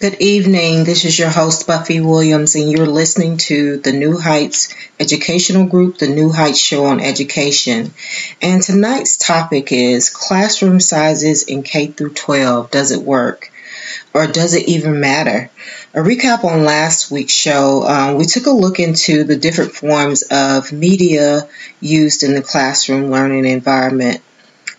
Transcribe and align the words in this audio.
Good 0.00 0.20
evening. 0.20 0.84
This 0.84 1.04
is 1.04 1.18
your 1.18 1.28
host, 1.28 1.66
Buffy 1.66 1.98
Williams, 1.98 2.54
and 2.54 2.70
you're 2.70 2.86
listening 2.86 3.36
to 3.48 3.78
the 3.78 3.90
New 3.90 4.16
Heights 4.16 4.72
Educational 5.00 5.66
Group, 5.66 5.98
the 5.98 6.06
New 6.06 6.30
Heights 6.30 6.60
Show 6.60 6.84
on 6.84 7.00
Education. 7.00 7.92
And 8.40 8.62
tonight's 8.62 9.16
topic 9.16 9.72
is 9.72 10.08
classroom 10.08 10.78
sizes 10.78 11.42
in 11.42 11.64
K 11.64 11.88
through 11.88 12.12
12. 12.12 12.70
Does 12.70 12.92
it 12.92 13.02
work? 13.02 13.50
Or 14.14 14.28
does 14.28 14.54
it 14.54 14.68
even 14.68 15.00
matter? 15.00 15.50
A 15.94 15.98
recap 15.98 16.44
on 16.44 16.62
last 16.62 17.10
week's 17.10 17.32
show, 17.32 17.82
um, 17.82 18.14
we 18.14 18.24
took 18.24 18.46
a 18.46 18.50
look 18.50 18.78
into 18.78 19.24
the 19.24 19.36
different 19.36 19.72
forms 19.72 20.22
of 20.30 20.70
media 20.70 21.48
used 21.80 22.22
in 22.22 22.34
the 22.34 22.42
classroom 22.42 23.10
learning 23.10 23.46
environment. 23.46 24.22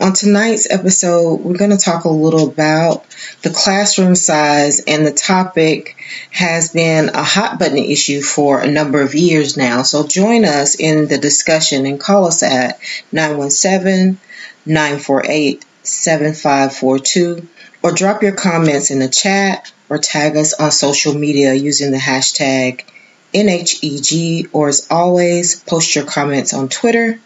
On 0.01 0.13
tonight's 0.13 0.71
episode, 0.71 1.41
we're 1.41 1.57
going 1.57 1.71
to 1.71 1.77
talk 1.77 2.05
a 2.05 2.09
little 2.09 2.47
about 2.47 3.05
the 3.41 3.49
classroom 3.49 4.15
size, 4.15 4.79
and 4.87 5.05
the 5.05 5.11
topic 5.11 5.97
has 6.31 6.71
been 6.71 7.09
a 7.09 7.21
hot 7.21 7.59
button 7.59 7.77
issue 7.77 8.21
for 8.21 8.61
a 8.61 8.71
number 8.71 9.01
of 9.01 9.13
years 9.13 9.57
now. 9.57 9.81
So 9.81 10.07
join 10.07 10.45
us 10.45 10.75
in 10.75 11.09
the 11.09 11.17
discussion 11.17 11.85
and 11.85 11.99
call 11.99 12.27
us 12.27 12.43
at 12.43 12.79
917 13.11 14.17
948 14.65 15.65
7542 15.83 17.47
or 17.83 17.91
drop 17.91 18.23
your 18.23 18.35
comments 18.35 18.91
in 18.91 18.99
the 18.99 19.09
chat 19.09 19.69
or 19.89 19.97
tag 19.97 20.37
us 20.37 20.53
on 20.53 20.71
social 20.71 21.13
media 21.13 21.53
using 21.53 21.91
the 21.91 21.97
hashtag 21.97 22.85
NHEG 23.33 24.49
or 24.53 24.69
as 24.69 24.87
always, 24.89 25.59
post 25.59 25.93
your 25.93 26.05
comments 26.05 26.53
on 26.53 26.69
Twitter 26.69 27.19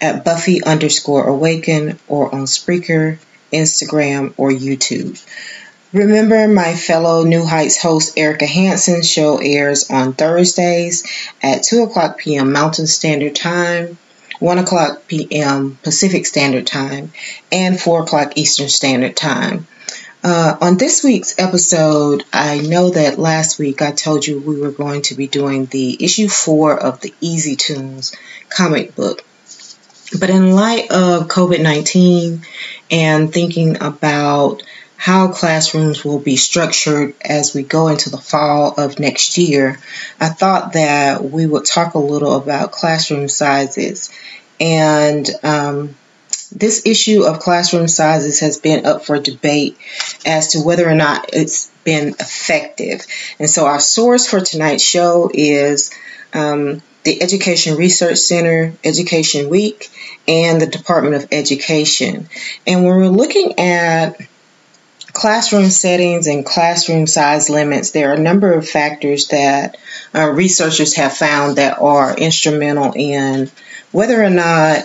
at 0.00 0.24
Buffy 0.24 0.62
underscore 0.62 1.26
awaken 1.26 1.98
or 2.08 2.34
on 2.34 2.42
Spreaker, 2.42 3.18
Instagram, 3.52 4.34
or 4.36 4.50
YouTube. 4.50 5.22
Remember, 5.92 6.46
my 6.48 6.74
fellow 6.74 7.24
New 7.24 7.44
Heights 7.44 7.80
host 7.80 8.18
Erica 8.18 8.46
Hansen's 8.46 9.08
show 9.08 9.38
airs 9.38 9.90
on 9.90 10.12
Thursdays 10.12 11.04
at 11.42 11.62
2 11.62 11.84
o'clock 11.84 12.18
p.m. 12.18 12.52
Mountain 12.52 12.86
Standard 12.86 13.34
Time, 13.34 13.96
1 14.38 14.58
o'clock 14.58 15.06
p.m. 15.08 15.78
Pacific 15.82 16.26
Standard 16.26 16.66
Time, 16.66 17.12
and 17.50 17.80
4 17.80 18.02
o'clock 18.02 18.36
Eastern 18.36 18.68
Standard 18.68 19.16
Time. 19.16 19.66
Uh, 20.22 20.56
on 20.60 20.76
this 20.76 21.02
week's 21.02 21.38
episode, 21.38 22.24
I 22.32 22.58
know 22.58 22.90
that 22.90 23.18
last 23.18 23.58
week 23.58 23.80
I 23.80 23.92
told 23.92 24.26
you 24.26 24.40
we 24.40 24.60
were 24.60 24.72
going 24.72 25.02
to 25.02 25.14
be 25.14 25.28
doing 25.28 25.66
the 25.66 25.96
issue 26.04 26.28
four 26.28 26.78
of 26.78 27.00
the 27.00 27.14
Easy 27.20 27.56
Tunes 27.56 28.14
comic 28.50 28.94
book. 28.94 29.24
But 30.16 30.30
in 30.30 30.52
light 30.52 30.90
of 30.90 31.28
COVID 31.28 31.62
19 31.62 32.42
and 32.90 33.32
thinking 33.32 33.82
about 33.82 34.62
how 34.96 35.30
classrooms 35.30 36.04
will 36.04 36.18
be 36.18 36.36
structured 36.36 37.14
as 37.20 37.54
we 37.54 37.62
go 37.62 37.88
into 37.88 38.10
the 38.10 38.18
fall 38.18 38.74
of 38.76 38.98
next 38.98 39.38
year, 39.38 39.78
I 40.18 40.28
thought 40.28 40.72
that 40.72 41.22
we 41.22 41.46
would 41.46 41.64
talk 41.64 41.94
a 41.94 41.98
little 41.98 42.34
about 42.34 42.72
classroom 42.72 43.28
sizes. 43.28 44.10
And 44.60 45.28
um, 45.44 45.94
this 46.50 46.86
issue 46.86 47.24
of 47.24 47.40
classroom 47.40 47.88
sizes 47.88 48.40
has 48.40 48.58
been 48.58 48.86
up 48.86 49.04
for 49.04 49.20
debate 49.20 49.76
as 50.24 50.48
to 50.48 50.60
whether 50.60 50.88
or 50.88 50.94
not 50.94 51.30
it's 51.32 51.70
been 51.84 52.08
effective. 52.08 53.06
And 53.38 53.48
so 53.48 53.66
our 53.66 53.80
source 53.80 54.26
for 54.26 54.40
tonight's 54.40 54.82
show 54.82 55.30
is 55.32 55.92
um, 56.32 56.82
the 57.08 57.22
Education 57.22 57.76
Research 57.76 58.18
Center, 58.18 58.74
Education 58.84 59.48
Week, 59.48 59.88
and 60.28 60.60
the 60.60 60.66
Department 60.66 61.14
of 61.14 61.26
Education. 61.32 62.28
And 62.66 62.84
when 62.84 62.98
we're 62.98 63.08
looking 63.08 63.58
at 63.58 64.20
classroom 65.14 65.70
settings 65.70 66.26
and 66.26 66.44
classroom 66.44 67.06
size 67.06 67.48
limits, 67.48 67.92
there 67.92 68.10
are 68.10 68.14
a 68.14 68.20
number 68.20 68.52
of 68.52 68.68
factors 68.68 69.28
that 69.28 69.78
uh, 70.14 70.28
researchers 70.28 70.96
have 70.96 71.16
found 71.16 71.56
that 71.56 71.78
are 71.78 72.14
instrumental 72.14 72.92
in 72.94 73.50
whether 73.90 74.22
or 74.22 74.28
not 74.28 74.84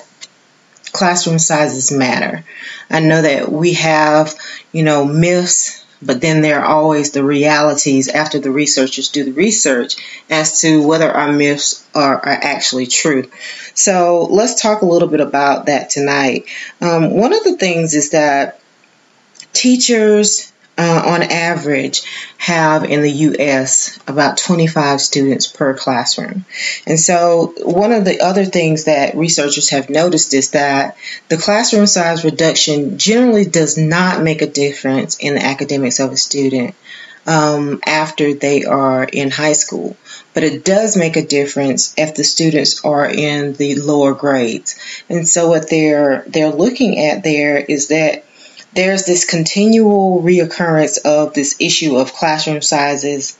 classroom 0.93 1.39
sizes 1.39 1.91
matter. 1.91 2.45
I 2.89 3.01
know 3.01 3.21
that 3.21 3.51
we 3.51 3.73
have, 3.73 4.33
you 4.71 4.83
know, 4.83 5.03
myths 5.03 5.82
but 6.05 6.21
then 6.21 6.41
there 6.41 6.59
are 6.59 6.65
always 6.65 7.11
the 7.11 7.23
realities 7.23 8.07
after 8.07 8.39
the 8.39 8.51
researchers 8.51 9.09
do 9.09 9.23
the 9.23 9.33
research 9.33 9.95
as 10.29 10.61
to 10.61 10.85
whether 10.85 11.11
our 11.11 11.31
myths 11.31 11.85
are, 11.95 12.15
are 12.15 12.39
actually 12.41 12.87
true. 12.87 13.29
So 13.73 14.27
let's 14.29 14.61
talk 14.61 14.81
a 14.81 14.85
little 14.85 15.07
bit 15.07 15.19
about 15.19 15.65
that 15.65 15.89
tonight. 15.89 16.45
Um, 16.81 17.11
one 17.11 17.33
of 17.33 17.43
the 17.43 17.57
things 17.57 17.93
is 17.93 18.11
that 18.11 18.61
teachers 19.51 20.52
uh, 20.77 21.03
on 21.05 21.21
average 21.23 22.01
have 22.37 22.83
in 22.83 23.01
the 23.01 23.11
U.S. 23.11 23.99
about 24.07 24.37
25 24.37 25.01
students 25.01 25.47
per 25.47 25.75
classroom. 25.77 26.45
And 26.87 26.99
so 26.99 27.53
one 27.63 27.91
of 27.91 28.05
the 28.05 28.21
other 28.21 28.45
things 28.45 28.85
that 28.85 29.15
researchers 29.15 29.69
have 29.69 29.89
noticed 29.89 30.33
is 30.33 30.51
that 30.51 30.97
the 31.29 31.37
classroom 31.37 31.85
size 31.87 32.23
reduction 32.25 32.97
generally 32.97 33.45
does 33.45 33.77
not 33.77 34.23
make 34.23 34.41
a 34.41 34.47
difference 34.47 35.17
in 35.17 35.35
the 35.35 35.45
academics 35.45 35.99
of 35.99 36.11
a 36.11 36.17
student. 36.17 36.75
um, 37.25 37.79
after 37.85 38.33
they 38.33 38.65
are 38.65 39.03
in 39.05 39.31
high 39.31 39.53
school. 39.53 39.95
But 40.33 40.43
it 40.43 40.65
does 40.65 40.97
make 40.97 41.15
a 41.15 41.25
difference 41.25 41.93
if 41.97 42.15
the 42.15 42.23
students 42.23 42.83
are 42.83 43.05
in 43.07 43.53
the 43.53 43.75
lower 43.75 44.13
grades. 44.13 44.77
And 45.09 45.27
so 45.27 45.49
what 45.49 45.69
they're 45.69 46.25
they're 46.27 46.51
looking 46.51 46.99
at 46.99 47.23
there 47.23 47.57
is 47.57 47.87
that 47.89 48.25
there's 48.73 49.05
this 49.05 49.25
continual 49.25 50.21
reoccurrence 50.21 51.03
of 51.05 51.33
this 51.33 51.57
issue 51.59 51.97
of 51.97 52.13
classroom 52.13 52.61
sizes 52.61 53.37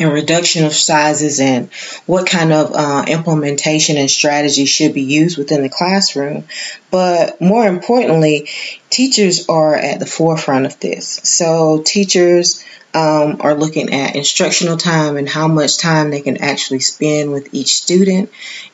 and 0.00 0.12
reduction 0.12 0.64
of 0.64 0.72
sizes 0.72 1.40
and 1.40 1.72
what 2.06 2.28
kind 2.28 2.52
of 2.52 2.72
uh, 2.72 3.04
implementation 3.08 3.96
and 3.96 4.10
strategy 4.10 4.64
should 4.64 4.94
be 4.94 5.02
used 5.02 5.36
within 5.36 5.62
the 5.62 5.68
classroom. 5.68 6.44
But 6.90 7.40
more 7.40 7.66
importantly, 7.66 8.48
teachers 8.90 9.48
are 9.48 9.74
at 9.74 9.98
the 9.98 10.06
forefront 10.06 10.66
of 10.66 10.78
this. 10.80 11.08
So 11.24 11.82
teachers 11.84 12.64
um, 12.94 13.38
are 13.40 13.54
looking 13.54 13.92
at 13.92 14.16
instructional 14.16 14.76
time 14.76 15.16
and 15.16 15.28
how 15.28 15.48
much 15.48 15.78
time 15.78 16.10
they 16.10 16.22
can 16.22 16.38
actually 16.38 16.80
spend 16.80 17.32
with 17.32 17.52
each 17.52 17.74
student. 17.74 18.30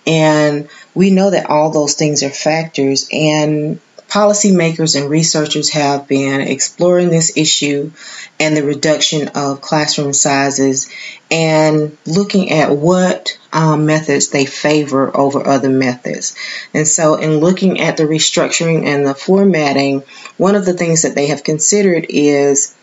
And 0.07 0.69
we 0.95 1.11
know 1.11 1.31
that 1.31 1.47
all 1.47 1.71
those 1.71 1.95
things 1.95 2.23
are 2.23 2.31
factors 2.31 3.09
and 3.11 3.81
policymakers 4.09 5.01
and 5.01 5.11
researchers 5.11 5.71
have 5.71 6.07
been 6.07 6.41
exploring 6.41 7.09
this 7.09 7.37
issue 7.37 7.91
and 8.39 8.57
the 8.57 8.63
reduction 8.63 9.29
of 9.35 9.61
classroom 9.61 10.13
sizes 10.13 10.91
and 11.31 11.97
looking 12.07 12.51
at 12.51 12.71
what 12.71 13.39
um, 13.53 13.87
methods 13.87 14.29
they 14.29 14.47
favor 14.47 15.17
over 15.17 15.47
other 15.47 15.71
methods. 15.71 16.37
And 16.73 16.87
so, 16.87 17.17
in 17.17 17.39
looking 17.39 17.81
at 17.81 17.97
the 17.97 18.05
restructuring 18.05 18.85
and 18.87 19.07
the 19.07 19.15
formatting, 19.15 20.03
one 20.37 20.55
of 20.55 20.65
the 20.65 20.75
things 20.75 21.03
that 21.03 21.15
they 21.15 21.29
have 21.29 21.45
considered 21.45 22.07
is 22.09 22.77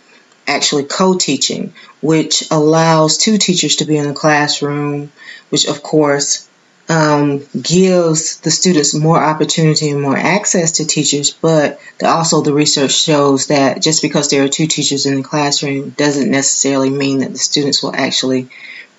actually 0.47 0.83
co 0.83 1.17
teaching, 1.17 1.73
which 2.01 2.43
allows 2.51 3.17
two 3.17 3.37
teachers 3.37 3.77
to 3.77 3.85
be 3.85 3.97
in 3.97 4.07
the 4.07 4.13
classroom, 4.13 5.11
which 5.49 5.65
of 5.65 5.83
course 5.83 6.47
um, 6.91 7.47
gives 7.59 8.41
the 8.41 8.51
students 8.51 8.93
more 8.93 9.17
opportunity 9.17 9.91
and 9.91 10.01
more 10.01 10.17
access 10.17 10.73
to 10.73 10.85
teachers, 10.85 11.31
but 11.31 11.79
the, 11.99 12.07
also 12.07 12.41
the 12.41 12.53
research 12.53 12.91
shows 12.91 13.47
that 13.47 13.81
just 13.81 14.01
because 14.01 14.29
there 14.29 14.43
are 14.43 14.49
two 14.49 14.67
teachers 14.67 15.05
in 15.05 15.15
the 15.15 15.23
classroom 15.23 15.91
doesn't 15.91 16.29
necessarily 16.29 16.89
mean 16.89 17.19
that 17.19 17.31
the 17.31 17.37
students 17.37 17.81
will 17.81 17.95
actually 17.95 18.49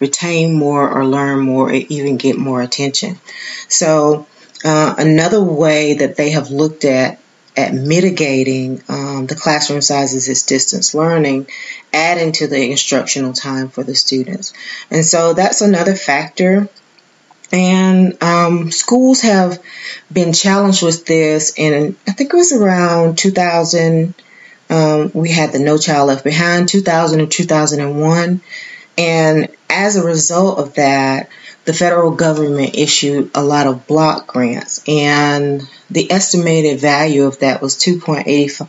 retain 0.01 0.55
more 0.55 0.91
or 0.91 1.05
learn 1.05 1.41
more 1.41 1.69
or 1.69 1.75
even 1.75 2.17
get 2.17 2.39
more 2.39 2.63
attention. 2.63 3.21
So, 3.69 4.27
uh, 4.65 4.95
another 4.97 5.43
way 5.43 5.95
that 5.95 6.17
they 6.17 6.31
have 6.31 6.51
looked 6.51 6.87
at 6.87 7.21
at 7.55 7.75
mitigating 7.75 8.83
um, 8.89 9.27
the 9.27 9.35
classroom 9.35 9.83
sizes 9.83 10.29
is 10.29 10.45
distance 10.45 10.95
learning, 10.95 11.47
adding 11.93 12.33
to 12.33 12.47
the 12.47 12.71
instructional 12.71 13.35
time 13.35 13.69
for 13.69 13.85
the 13.85 13.95
students. 13.95 14.55
And 14.91 15.05
so 15.05 15.35
that's 15.35 15.61
another 15.61 15.95
factor 15.95 16.71
and 17.53 18.21
um, 18.23 18.71
schools 18.71 19.21
have 19.21 19.63
been 20.11 20.33
challenged 20.33 20.83
with 20.83 21.05
this. 21.05 21.55
And 21.59 21.97
I 22.09 22.13
think 22.13 22.33
it 22.33 22.37
was 22.37 22.53
around 22.53 23.19
2000. 23.19 24.15
Um, 24.71 25.11
we 25.15 25.31
had 25.31 25.53
the 25.53 25.59
No 25.59 25.77
Child 25.77 26.09
Left 26.09 26.25
Behind 26.25 26.69
2000 26.69 27.21
and 27.21 27.31
2001. 27.31 28.41
And 28.97 29.49
as 29.69 29.97
a 29.97 30.05
result 30.05 30.59
of 30.59 30.75
that, 30.75 31.29
the 31.65 31.73
federal 31.73 32.13
government 32.13 32.75
issued 32.75 33.31
a 33.35 33.43
lot 33.43 33.67
of 33.67 33.87
block 33.87 34.27
grants, 34.27 34.83
and 34.89 35.63
the 35.91 36.11
estimated 36.11 36.81
value 36.81 37.25
of 37.25 37.39
that 37.39 37.63
was 37.63 37.77
2.85 37.77 38.69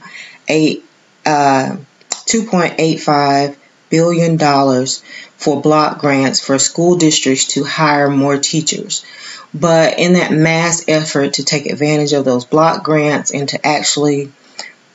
uh, 1.25 1.77
2.85 2.09 3.57
billion 3.89 4.38
dollars 4.38 5.03
for 5.44 5.62
block 5.62 6.00
grants 6.00 6.40
for 6.40 6.57
school 6.57 6.95
districts 6.98 7.48
to 7.48 7.63
hire 7.63 8.10
more 8.10 8.38
teachers. 8.38 9.06
But 9.54 10.00
in 10.00 10.13
that 10.13 10.31
mass 10.31 10.88
effort 10.88 11.34
to 11.34 11.44
take 11.44 11.66
advantage 11.66 12.13
of 12.13 12.25
those 12.25 12.45
block 12.45 12.84
grants 12.84 13.34
and 13.34 13.48
to 13.50 13.66
actually 13.66 14.31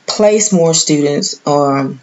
place 0.05 0.51
more 0.51 0.73
students 0.73 1.39
or 1.45 1.95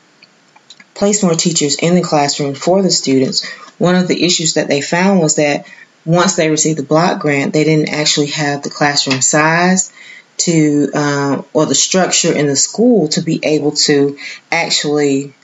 place 0.94 1.22
more 1.22 1.34
teachers 1.34 1.76
in 1.76 1.94
the 1.94 2.02
classroom 2.02 2.54
for 2.54 2.82
the 2.82 2.90
students, 2.90 3.44
one 3.78 3.96
of 3.96 4.08
the 4.08 4.24
issues 4.24 4.54
that 4.54 4.68
they 4.68 4.80
found 4.80 5.20
was 5.20 5.36
that 5.36 5.66
once 6.06 6.36
they 6.36 6.48
received 6.48 6.78
the 6.78 6.84
block 6.84 7.20
grant, 7.20 7.52
they 7.52 7.64
didn't 7.64 7.92
actually 7.92 8.28
have 8.28 8.62
the 8.62 8.70
classroom 8.70 9.20
size 9.20 9.92
to 10.38 10.88
um, 10.94 11.44
or 11.52 11.66
the 11.66 11.74
structure 11.74 12.32
in 12.32 12.46
the 12.46 12.56
school 12.56 13.08
to 13.08 13.22
be 13.22 13.40
able 13.42 13.72
to 13.72 14.16
actually 14.52 15.34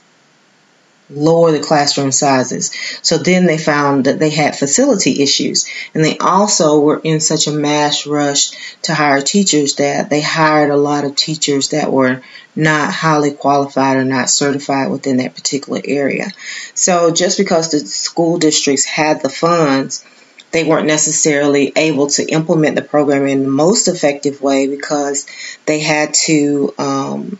lower 1.15 1.51
the 1.51 1.59
classroom 1.59 2.11
sizes. 2.11 2.71
So 3.01 3.17
then 3.17 3.45
they 3.45 3.57
found 3.57 4.05
that 4.05 4.19
they 4.19 4.29
had 4.29 4.57
facility 4.57 5.21
issues 5.21 5.67
and 5.93 6.03
they 6.03 6.17
also 6.17 6.79
were 6.79 6.99
in 7.03 7.19
such 7.19 7.47
a 7.47 7.51
mass 7.51 8.05
rush 8.05 8.51
to 8.83 8.93
hire 8.93 9.21
teachers 9.21 9.75
that 9.75 10.09
they 10.09 10.21
hired 10.21 10.69
a 10.69 10.77
lot 10.77 11.05
of 11.05 11.15
teachers 11.15 11.69
that 11.69 11.91
were 11.91 12.21
not 12.55 12.93
highly 12.93 13.31
qualified 13.31 13.97
or 13.97 14.05
not 14.05 14.29
certified 14.29 14.91
within 14.91 15.17
that 15.17 15.35
particular 15.35 15.81
area. 15.83 16.29
So 16.73 17.11
just 17.11 17.37
because 17.37 17.71
the 17.71 17.79
school 17.79 18.37
districts 18.37 18.85
had 18.85 19.21
the 19.21 19.29
funds, 19.29 20.05
they 20.51 20.63
weren't 20.63 20.87
necessarily 20.87 21.73
able 21.75 22.07
to 22.07 22.25
implement 22.25 22.75
the 22.75 22.83
program 22.83 23.27
in 23.27 23.43
the 23.43 23.49
most 23.49 23.87
effective 23.87 24.41
way 24.41 24.67
because 24.67 25.25
they 25.65 25.79
had 25.79 26.13
to 26.13 26.73
um, 26.77 27.39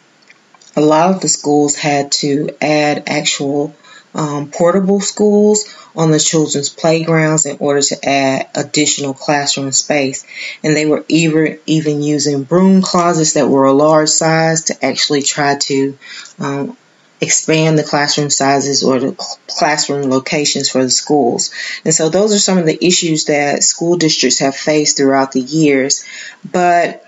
a 0.75 0.81
lot 0.81 1.13
of 1.15 1.21
the 1.21 1.29
schools 1.29 1.75
had 1.75 2.11
to 2.11 2.49
add 2.61 3.03
actual 3.07 3.75
um, 4.15 4.51
portable 4.51 5.01
schools 5.01 5.65
on 5.95 6.11
the 6.11 6.19
children's 6.19 6.69
playgrounds 6.69 7.45
in 7.45 7.57
order 7.59 7.81
to 7.81 8.07
add 8.07 8.49
additional 8.55 9.13
classroom 9.13 9.71
space. 9.71 10.25
And 10.63 10.75
they 10.75 10.85
were 10.85 11.05
even, 11.07 11.59
even 11.65 12.01
using 12.01 12.43
broom 12.43 12.81
closets 12.81 13.33
that 13.33 13.47
were 13.47 13.65
a 13.65 13.73
large 13.73 14.09
size 14.09 14.63
to 14.65 14.85
actually 14.85 15.21
try 15.21 15.55
to 15.55 15.97
um, 16.39 16.77
expand 17.21 17.77
the 17.77 17.83
classroom 17.83 18.29
sizes 18.29 18.83
or 18.83 18.99
the 18.99 19.37
classroom 19.47 20.09
locations 20.09 20.69
for 20.69 20.83
the 20.83 20.89
schools. 20.89 21.51
And 21.85 21.93
so 21.93 22.09
those 22.09 22.33
are 22.33 22.39
some 22.39 22.57
of 22.57 22.65
the 22.65 22.85
issues 22.85 23.25
that 23.25 23.63
school 23.63 23.97
districts 23.97 24.39
have 24.39 24.55
faced 24.55 24.97
throughout 24.97 25.31
the 25.31 25.41
years. 25.41 26.05
But 26.51 27.05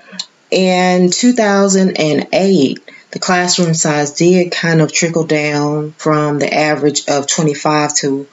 in 0.52 1.12
2008, 1.12 2.80
the 3.16 3.20
classroom 3.20 3.74
size 3.74 4.12
did 4.12 4.52
kind 4.52 4.82
of 4.82 4.92
trickle 4.92 5.24
down 5.24 5.94
from 5.94 6.38
the 6.38 6.54
average 6.54 7.08
of 7.08 7.28
25 7.28 7.94
to 7.96 8.28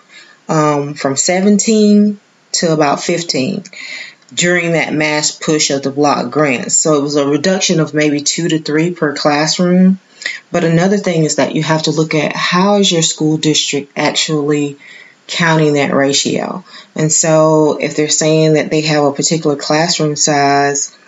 um, 0.49 0.94
from 0.94 1.14
17 1.14 2.18
to 2.50 2.73
about 2.73 3.00
15 3.00 3.62
during 4.35 4.73
that 4.73 4.92
mass 4.92 5.30
push 5.30 5.71
of 5.71 5.85
the 5.85 5.92
block 5.92 6.33
grants. 6.33 6.76
So 6.76 6.95
it 6.99 7.02
was 7.02 7.14
a 7.14 7.28
reduction 7.28 7.78
of 7.78 7.95
maybe 7.95 8.23
two 8.23 8.49
to 8.49 8.59
three 8.59 8.92
per 8.92 9.14
classroom. 9.14 10.00
But 10.50 10.64
another 10.64 10.99
thing 10.99 11.23
is 11.23 11.37
that 11.37 11.54
you 11.54 11.62
have 11.62 11.85
to 11.85 11.92
look 11.92 12.16
at 12.16 12.35
how 12.35 12.78
is 12.78 12.90
your 12.90 13.02
school 13.02 13.37
district 13.37 13.92
actually 13.95 14.78
counting 15.28 15.75
that 15.75 15.95
ratio. 15.95 16.64
And 16.97 17.12
so 17.12 17.78
if 17.80 17.95
they're 17.95 18.09
saying 18.09 18.54
that 18.54 18.71
they 18.71 18.80
have 18.80 19.04
a 19.04 19.12
particular 19.12 19.54
classroom 19.54 20.16
size 20.16 20.99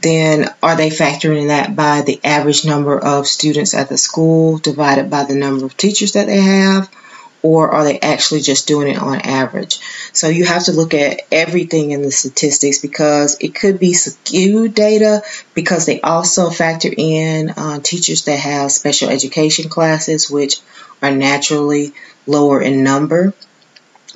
then 0.00 0.48
are 0.62 0.76
they 0.76 0.90
factoring 0.90 1.48
that 1.48 1.76
by 1.76 2.02
the 2.02 2.20
average 2.24 2.64
number 2.64 2.98
of 2.98 3.26
students 3.26 3.74
at 3.74 3.88
the 3.88 3.98
school 3.98 4.58
divided 4.58 5.10
by 5.10 5.24
the 5.24 5.34
number 5.34 5.64
of 5.64 5.76
teachers 5.76 6.12
that 6.12 6.26
they 6.26 6.40
have? 6.40 6.90
Or 7.44 7.70
are 7.70 7.82
they 7.82 7.98
actually 7.98 8.40
just 8.40 8.68
doing 8.68 8.94
it 8.94 8.98
on 8.98 9.16
average? 9.16 9.80
So 10.12 10.28
you 10.28 10.44
have 10.44 10.66
to 10.66 10.72
look 10.72 10.94
at 10.94 11.22
everything 11.32 11.90
in 11.90 12.02
the 12.02 12.12
statistics 12.12 12.78
because 12.78 13.36
it 13.40 13.56
could 13.56 13.80
be 13.80 13.94
skewed 13.94 14.74
data 14.74 15.22
because 15.52 15.84
they 15.84 16.00
also 16.00 16.50
factor 16.50 16.90
in 16.96 17.50
uh, 17.50 17.80
teachers 17.80 18.26
that 18.26 18.38
have 18.38 18.70
special 18.70 19.10
education 19.10 19.68
classes, 19.68 20.30
which 20.30 20.60
are 21.02 21.10
naturally 21.10 21.94
lower 22.26 22.62
in 22.62 22.84
number 22.84 23.34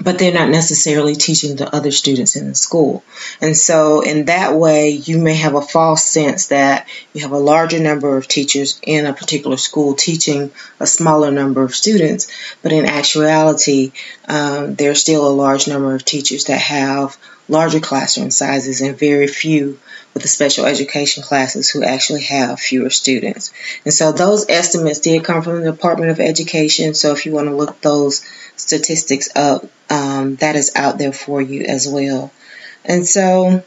but 0.01 0.19
they're 0.19 0.33
not 0.33 0.51
necessarily 0.51 1.15
teaching 1.15 1.57
the 1.57 1.75
other 1.75 1.91
students 1.91 2.37
in 2.37 2.49
the 2.49 2.55
school. 2.55 3.03
And 3.41 3.57
so, 3.57 4.01
in 4.01 4.27
that 4.27 4.55
way, 4.55 4.91
you 4.91 5.19
may 5.19 5.35
have 5.35 5.55
a 5.55 5.63
false 5.63 6.05
sense 6.05 6.49
that 6.49 6.89
you 7.13 7.23
have 7.23 7.33
a 7.33 7.39
larger 7.39 7.81
number 7.81 8.17
of 8.17 8.29
teachers 8.29 8.79
in 8.83 9.07
a 9.07 9.15
particular 9.15 9.57
school 9.57 9.95
teaching 9.95 10.51
a 10.81 10.87
smaller 10.87 11.31
number 11.31 11.63
of 11.63 11.75
students, 11.75 12.29
but 12.63 12.73
in 12.73 12.85
actuality, 12.85 13.93
um, 14.29 14.75
there's 14.75 15.01
still 15.01 15.27
a 15.27 15.33
large 15.33 15.67
number 15.69 15.95
of 15.95 16.05
teachers 16.05 16.47
that 16.47 16.61
have 16.61 17.19
larger 17.49 17.81
classroom 17.81 18.31
sizes 18.31 18.81
and 18.81 18.99
very 18.99 19.27
few 19.27 19.79
with 20.15 20.23
the 20.23 20.29
special 20.29 20.67
education 20.67 21.23
classes 21.23 21.71
who 21.71 21.83
actually 21.83 22.23
have 22.23 22.59
fewer 22.59 22.91
students. 22.91 23.53
And 23.85 23.93
so 23.93 24.13
those 24.13 24.49
estimates 24.49 25.01
did 25.01 25.25
come 25.25 25.43
from 25.43 25.61
the 25.61 25.71
Department 25.71 26.11
of 26.11 26.21
Education. 26.21 26.95
So 26.95 27.13
if 27.13 27.27
you 27.27 27.33
want 27.33 27.49
to 27.49 27.55
look 27.55 27.81
those 27.81 28.25
statistics 28.57 29.29
up, 29.37 29.67
um, 29.91 30.37
that 30.37 30.57
is 30.57 30.73
out 30.75 30.99
there 30.99 31.13
for 31.13 31.41
you 31.41 31.63
as 31.63 31.89
well. 31.89 32.33
And 32.85 33.07
so 33.07 33.63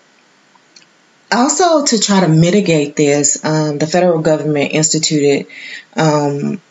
also 1.31 1.86
to 1.86 2.00
try 2.00 2.21
to 2.21 2.27
mitigate 2.27 2.95
this, 2.95 3.43
um, 3.45 3.77
the 3.77 3.88
federal 3.88 4.21
government 4.21 4.71
instituted 4.71 5.48
um, 5.95 6.62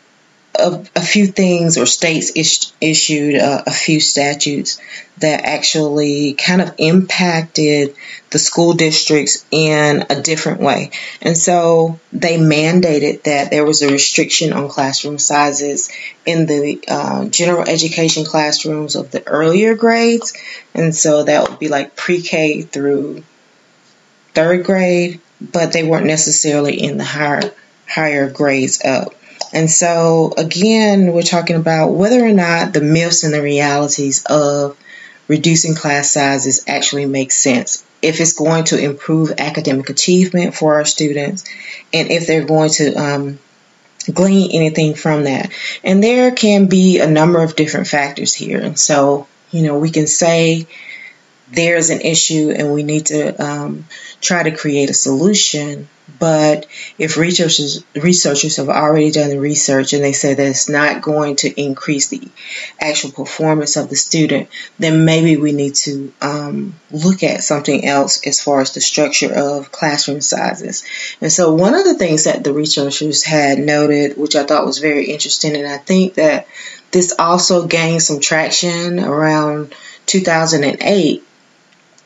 a, 0.55 0.85
a 0.95 1.01
few 1.01 1.27
things, 1.27 1.77
or 1.77 1.85
states 1.85 2.31
is, 2.31 2.73
issued 2.81 3.35
a, 3.35 3.69
a 3.69 3.71
few 3.71 3.99
statutes 3.99 4.79
that 5.19 5.43
actually 5.43 6.33
kind 6.33 6.61
of 6.61 6.73
impacted 6.77 7.95
the 8.31 8.39
school 8.39 8.73
districts 8.73 9.45
in 9.51 10.05
a 10.09 10.21
different 10.21 10.61
way. 10.61 10.91
And 11.21 11.37
so 11.37 11.99
they 12.13 12.37
mandated 12.37 13.23
that 13.23 13.51
there 13.51 13.65
was 13.65 13.81
a 13.81 13.91
restriction 13.91 14.53
on 14.53 14.69
classroom 14.69 15.17
sizes 15.17 15.91
in 16.25 16.45
the 16.45 16.81
uh, 16.87 17.25
general 17.25 17.67
education 17.67 18.23
classrooms 18.23 18.95
of 18.95 19.11
the 19.11 19.25
earlier 19.27 19.75
grades. 19.75 20.33
And 20.73 20.95
so 20.95 21.23
that 21.23 21.49
would 21.49 21.59
be 21.59 21.67
like 21.67 21.95
pre 21.95 22.21
K 22.21 22.61
through 22.61 23.23
third 24.33 24.63
grade, 24.65 25.19
but 25.41 25.73
they 25.73 25.83
weren't 25.83 26.05
necessarily 26.05 26.81
in 26.81 26.97
the 26.97 27.03
higher, 27.03 27.51
higher 27.87 28.29
grades 28.29 28.83
up. 28.85 29.15
And 29.53 29.69
so, 29.69 30.33
again, 30.37 31.11
we're 31.13 31.21
talking 31.21 31.55
about 31.55 31.91
whether 31.91 32.23
or 32.23 32.31
not 32.31 32.73
the 32.73 32.81
myths 32.81 33.23
and 33.23 33.33
the 33.33 33.41
realities 33.41 34.25
of 34.25 34.77
reducing 35.27 35.75
class 35.75 36.11
sizes 36.11 36.65
actually 36.67 37.05
make 37.05 37.31
sense. 37.31 37.85
If 38.01 38.19
it's 38.19 38.33
going 38.33 38.65
to 38.65 38.79
improve 38.79 39.33
academic 39.37 39.89
achievement 39.89 40.55
for 40.55 40.75
our 40.75 40.85
students, 40.85 41.45
and 41.93 42.09
if 42.09 42.27
they're 42.27 42.45
going 42.45 42.69
to 42.71 42.93
um, 42.93 43.39
glean 44.11 44.51
anything 44.51 44.95
from 44.95 45.25
that. 45.25 45.51
And 45.83 46.03
there 46.03 46.31
can 46.31 46.67
be 46.67 46.99
a 46.99 47.09
number 47.09 47.41
of 47.41 47.55
different 47.55 47.87
factors 47.87 48.33
here. 48.33 48.61
And 48.61 48.79
so, 48.79 49.27
you 49.51 49.63
know, 49.63 49.77
we 49.79 49.91
can 49.91 50.07
say 50.07 50.67
there's 51.51 51.89
an 51.89 52.01
issue 52.01 52.53
and 52.55 52.73
we 52.73 52.83
need 52.83 53.07
to 53.07 53.43
um, 53.43 53.85
try 54.21 54.43
to 54.43 54.55
create 54.55 54.89
a 54.89 54.93
solution. 54.93 55.87
But 56.19 56.65
if 56.97 57.17
researchers 57.17 57.83
researchers 57.95 58.57
have 58.57 58.67
already 58.67 59.11
done 59.11 59.29
the 59.29 59.39
research 59.39 59.93
and 59.93 60.03
they 60.03 60.11
say 60.11 60.33
that 60.33 60.47
it's 60.47 60.67
not 60.67 61.01
going 61.01 61.37
to 61.37 61.61
increase 61.61 62.09
the 62.09 62.21
actual 62.79 63.11
performance 63.11 63.77
of 63.77 63.89
the 63.89 63.95
student, 63.95 64.49
then 64.79 65.05
maybe 65.05 65.37
we 65.37 65.51
need 65.51 65.75
to 65.75 66.11
um, 66.21 66.75
look 66.91 67.23
at 67.23 67.43
something 67.43 67.85
else 67.85 68.25
as 68.25 68.41
far 68.41 68.59
as 68.59 68.73
the 68.73 68.81
structure 68.81 69.31
of 69.31 69.71
classroom 69.71 70.19
sizes. 70.19 70.83
And 71.21 71.31
so 71.31 71.53
one 71.53 71.75
of 71.75 71.85
the 71.85 71.95
things 71.95 72.25
that 72.25 72.43
the 72.43 72.53
researchers 72.53 73.23
had 73.23 73.59
noted, 73.59 74.17
which 74.17 74.35
I 74.35 74.43
thought 74.43 74.65
was 74.65 74.79
very 74.79 75.05
interesting, 75.05 75.55
and 75.55 75.67
I 75.67 75.77
think 75.77 76.15
that 76.15 76.47
this 76.91 77.13
also 77.17 77.67
gained 77.67 78.01
some 78.01 78.19
traction 78.19 78.99
around 78.99 79.75
2008 80.07 81.23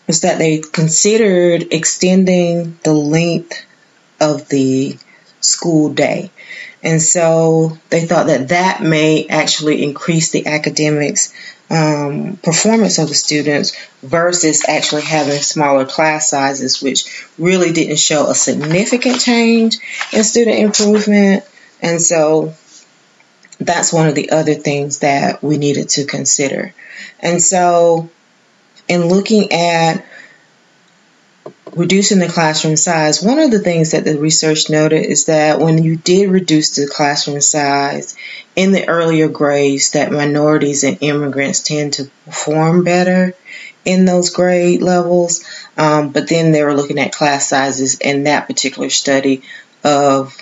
was 0.08 0.22
that 0.22 0.38
they 0.38 0.60
considered 0.60 1.74
extending 1.74 2.78
the 2.84 2.94
length 2.94 3.66
of 4.20 4.48
the 4.50 4.98
school 5.42 5.94
day. 5.94 6.32
And 6.82 7.02
so 7.02 7.78
they 7.90 8.06
thought 8.06 8.28
that 8.28 8.50
that 8.50 8.82
may 8.82 9.26
actually 9.28 9.84
increase 9.84 10.32
the 10.32 10.48
academics 10.48 11.34
um, 11.70 12.38
performance 12.44 13.00
of 13.00 13.08
the 13.08 13.16
students 13.16 13.76
versus 14.02 14.68
actually 14.68 15.04
having 15.04 15.42
smaller 15.42 15.86
class 15.86 16.30
sizes, 16.30 16.82
which 16.82 17.26
really 17.38 17.72
didn't 17.72 18.00
show 18.00 18.30
a 18.30 18.36
significant 18.36 19.22
change 19.22 19.78
in 20.12 20.24
student 20.24 20.60
improvement. 20.60 21.46
And 21.82 22.02
so 22.02 22.54
that's 23.60 23.94
one 23.94 24.08
of 24.08 24.16
the 24.16 24.32
other 24.32 24.54
things 24.54 25.00
that 25.00 25.42
we 25.42 25.58
needed 25.58 25.90
to 25.90 26.06
consider. 26.06 26.74
And 27.22 27.42
so 27.42 28.10
in 28.88 29.08
looking 29.08 29.52
at 29.52 30.06
reducing 31.76 32.20
the 32.20 32.28
classroom 32.28 32.76
size, 32.76 33.22
one 33.22 33.40
of 33.40 33.52
the 33.52 33.60
things 33.60 33.92
that 33.92 34.06
the 34.06 34.18
research 34.20 34.70
noted 34.70 35.06
is 35.06 35.26
that 35.26 35.60
when 35.60 35.84
you 35.84 35.96
did 35.96 36.30
reduce 36.30 36.76
the 36.76 36.88
classroom 36.88 37.42
size 37.42 38.16
in 38.56 38.72
the 38.72 38.88
earlier 38.88 39.28
grades, 39.28 39.92
that 39.92 40.12
minorities 40.12 40.84
and 40.84 40.98
immigrants 41.02 41.62
tend 41.62 41.94
to 41.94 42.10
perform 42.26 42.84
better 42.84 43.34
in 43.86 44.06
those 44.06 44.30
grade 44.30 44.82
levels. 44.82 45.44
Um, 45.78 46.12
but 46.12 46.30
then 46.30 46.52
they 46.52 46.64
were 46.64 46.76
looking 46.76 47.00
at 47.00 47.14
class 47.14 47.50
sizes 47.50 48.00
in 48.00 48.26
that 48.26 48.48
particular 48.48 48.90
study 48.90 49.44
of 49.84 50.38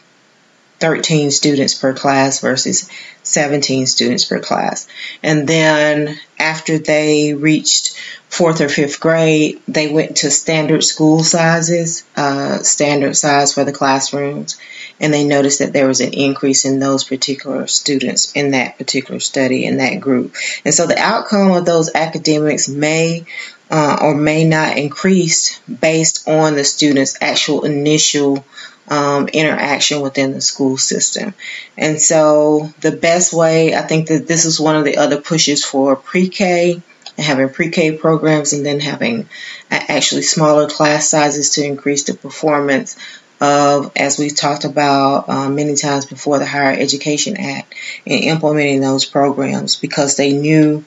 13 0.81 1.31
students 1.31 1.75
per 1.75 1.93
class 1.93 2.41
versus 2.41 2.89
17 3.23 3.85
students 3.85 4.25
per 4.25 4.39
class. 4.39 4.88
And 5.21 5.47
then 5.47 6.19
after 6.39 6.79
they 6.79 7.33
reached 7.33 7.95
fourth 8.29 8.61
or 8.61 8.69
fifth 8.69 9.00
grade, 9.00 9.61
they 9.67 9.91
went 9.91 10.17
to 10.17 10.31
standard 10.31 10.83
school 10.83 11.23
sizes, 11.23 12.03
uh, 12.15 12.59
standard 12.59 13.15
size 13.15 13.53
for 13.53 13.63
the 13.63 13.71
classrooms, 13.71 14.57
and 15.00 15.13
they 15.13 15.23
noticed 15.23 15.59
that 15.59 15.73
there 15.73 15.88
was 15.88 16.01
an 16.01 16.13
increase 16.13 16.65
in 16.65 16.79
those 16.79 17.03
particular 17.03 17.67
students 17.67 18.31
in 18.33 18.51
that 18.51 18.77
particular 18.77 19.19
study 19.19 19.65
in 19.65 19.77
that 19.77 20.00
group. 20.00 20.33
And 20.65 20.73
so 20.73 20.88
the 20.88 20.97
outcome 20.97 21.51
of 21.51 21.65
those 21.65 21.93
academics 21.93 22.67
may 22.67 23.25
uh, 23.69 24.00
or 24.01 24.15
may 24.15 24.43
not 24.43 24.77
increase 24.77 25.59
based 25.61 26.27
on 26.27 26.55
the 26.55 26.63
student's 26.63 27.17
actual 27.21 27.63
initial 27.63 28.43
um, 28.88 29.27
interaction 29.29 30.01
within 30.01 30.33
the 30.33 30.41
school 30.41 30.77
system. 30.77 31.33
And 31.77 32.01
so 32.01 32.69
the 32.81 32.91
best 32.91 33.33
way, 33.33 33.75
I 33.75 33.81
think 33.81 34.07
that 34.07 34.27
this 34.27 34.45
is 34.45 34.59
one 34.59 34.75
of 34.75 34.85
the 34.85 34.97
other 34.97 35.21
pushes 35.21 35.63
for 35.63 35.95
pre-K 35.95 36.81
having 37.17 37.50
pre-K 37.50 37.97
programs 37.97 38.53
and 38.53 38.65
then 38.65 38.79
having 38.79 39.27
actually 39.69 40.21
smaller 40.21 40.69
class 40.69 41.09
sizes 41.09 41.51
to 41.51 41.63
increase 41.65 42.03
the 42.03 42.13
performance 42.13 42.97
of, 43.39 43.91
as 43.95 44.19
we've 44.19 44.35
talked 44.35 44.65
about 44.65 45.27
um, 45.29 45.55
many 45.55 45.75
times 45.75 46.05
before, 46.05 46.39
the 46.39 46.45
Higher 46.45 46.73
Education 46.73 47.38
Act 47.38 47.73
and 48.05 48.23
implementing 48.23 48.81
those 48.81 49.05
programs 49.05 49.75
because 49.75 50.15
they 50.15 50.33
knew 50.33 50.85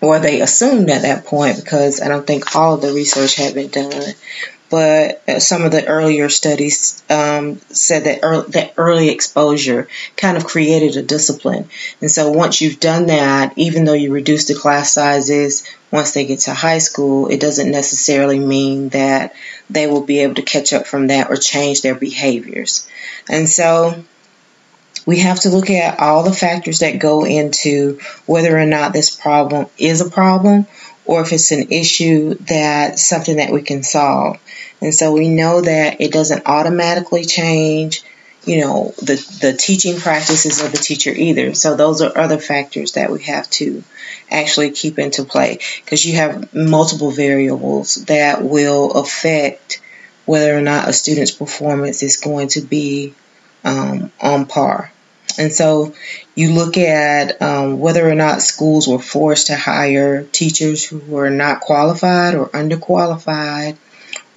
or 0.00 0.18
they 0.18 0.40
assumed 0.40 0.90
at 0.90 1.02
that 1.02 1.24
point 1.24 1.56
because 1.56 2.00
I 2.00 2.08
don't 2.08 2.26
think 2.26 2.56
all 2.56 2.74
of 2.74 2.82
the 2.82 2.92
research 2.92 3.36
had 3.36 3.54
been 3.54 3.68
done, 3.68 4.02
but 4.72 5.22
uh, 5.28 5.38
some 5.38 5.64
of 5.64 5.70
the 5.70 5.86
earlier 5.86 6.30
studies 6.30 7.02
um, 7.10 7.58
said 7.68 8.04
that 8.04 8.20
early, 8.22 8.50
that 8.52 8.72
early 8.78 9.10
exposure 9.10 9.86
kind 10.16 10.38
of 10.38 10.46
created 10.46 10.96
a 10.96 11.02
discipline. 11.02 11.68
And 12.00 12.10
so 12.10 12.30
once 12.30 12.62
you've 12.62 12.80
done 12.80 13.08
that, 13.08 13.52
even 13.58 13.84
though 13.84 13.92
you 13.92 14.10
reduce 14.14 14.46
the 14.46 14.54
class 14.54 14.90
sizes 14.90 15.68
once 15.90 16.12
they 16.12 16.24
get 16.24 16.38
to 16.40 16.54
high 16.54 16.78
school, 16.78 17.28
it 17.28 17.38
doesn't 17.38 17.70
necessarily 17.70 18.38
mean 18.38 18.88
that 18.88 19.34
they 19.68 19.86
will 19.86 20.04
be 20.04 20.20
able 20.20 20.36
to 20.36 20.42
catch 20.42 20.72
up 20.72 20.86
from 20.86 21.08
that 21.08 21.28
or 21.28 21.36
change 21.36 21.82
their 21.82 21.94
behaviors. 21.94 22.88
And 23.28 23.46
so 23.46 24.02
we 25.04 25.18
have 25.18 25.40
to 25.40 25.50
look 25.50 25.68
at 25.68 26.00
all 26.00 26.22
the 26.22 26.32
factors 26.32 26.78
that 26.78 26.98
go 26.98 27.26
into 27.26 28.00
whether 28.24 28.58
or 28.58 28.64
not 28.64 28.94
this 28.94 29.14
problem 29.14 29.66
is 29.76 30.00
a 30.00 30.10
problem 30.10 30.66
or 31.04 31.22
if 31.22 31.32
it's 31.32 31.50
an 31.50 31.72
issue 31.72 32.34
that 32.34 32.98
something 32.98 33.36
that 33.36 33.52
we 33.52 33.62
can 33.62 33.82
solve. 33.82 34.38
And 34.80 34.94
so 34.94 35.12
we 35.12 35.28
know 35.28 35.60
that 35.60 36.00
it 36.00 36.12
doesn't 36.12 36.46
automatically 36.46 37.24
change, 37.24 38.02
you 38.44 38.60
know, 38.60 38.94
the, 38.98 39.14
the 39.40 39.52
teaching 39.52 39.96
practices 39.98 40.62
of 40.62 40.72
the 40.72 40.78
teacher 40.78 41.10
either. 41.10 41.54
So 41.54 41.76
those 41.76 42.02
are 42.02 42.16
other 42.16 42.38
factors 42.38 42.92
that 42.92 43.10
we 43.10 43.22
have 43.24 43.48
to 43.50 43.84
actually 44.30 44.70
keep 44.70 44.98
into 44.98 45.24
play 45.24 45.58
because 45.84 46.04
you 46.04 46.16
have 46.16 46.54
multiple 46.54 47.10
variables 47.10 47.96
that 48.06 48.42
will 48.42 48.92
affect 48.92 49.80
whether 50.24 50.56
or 50.56 50.62
not 50.62 50.88
a 50.88 50.92
student's 50.92 51.32
performance 51.32 52.02
is 52.02 52.16
going 52.16 52.48
to 52.48 52.60
be 52.60 53.14
um, 53.64 54.10
on 54.20 54.46
par. 54.46 54.92
And 55.38 55.52
so 55.52 55.94
you 56.34 56.52
look 56.52 56.76
at 56.76 57.40
um, 57.40 57.78
whether 57.78 58.08
or 58.08 58.14
not 58.14 58.42
schools 58.42 58.86
were 58.86 58.98
forced 58.98 59.48
to 59.48 59.56
hire 59.56 60.24
teachers 60.24 60.84
who 60.84 60.98
were 60.98 61.30
not 61.30 61.60
qualified 61.60 62.34
or 62.34 62.48
underqualified 62.48 63.76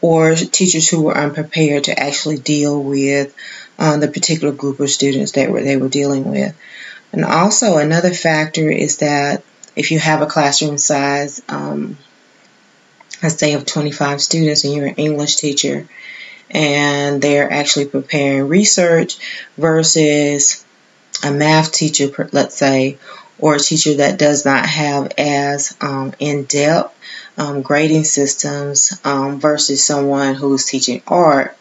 or 0.01 0.35
teachers 0.35 0.87
who 0.87 1.03
were 1.03 1.17
unprepared 1.17 1.85
to 1.85 1.99
actually 1.99 2.37
deal 2.37 2.81
with 2.81 3.35
um, 3.79 3.99
the 3.99 4.07
particular 4.07 4.53
group 4.53 4.79
of 4.79 4.89
students 4.89 5.33
that 5.33 5.49
were, 5.49 5.61
they 5.61 5.77
were 5.77 5.89
dealing 5.89 6.29
with. 6.29 6.55
And 7.11 7.25
also 7.25 7.77
another 7.77 8.13
factor 8.13 8.69
is 8.69 8.97
that 8.97 9.43
if 9.75 9.91
you 9.91 9.99
have 9.99 10.21
a 10.21 10.27
classroom 10.27 10.77
size, 10.77 11.41
um, 11.49 11.97
let's 13.21 13.35
say 13.35 13.53
of 13.53 13.65
25 13.65 14.21
students 14.21 14.63
and 14.63 14.73
you're 14.73 14.87
an 14.87 14.95
English 14.95 15.37
teacher 15.37 15.87
and 16.51 17.21
they're 17.21 17.51
actually 17.51 17.85
preparing 17.85 18.47
research 18.47 19.17
versus 19.57 20.64
a 21.25 21.31
math 21.31 21.71
teacher, 21.71 22.29
let's 22.31 22.55
say, 22.55 22.97
or 23.39 23.55
a 23.55 23.59
teacher 23.59 23.95
that 23.95 24.19
does 24.19 24.45
not 24.45 24.65
have 24.65 25.11
as 25.17 25.75
um, 25.81 26.13
in-depth 26.19 26.95
um, 27.37 27.61
grading 27.61 28.03
systems 28.03 28.99
um, 29.03 29.39
versus 29.39 29.83
someone 29.83 30.35
who's 30.35 30.65
teaching 30.65 31.01
art, 31.07 31.57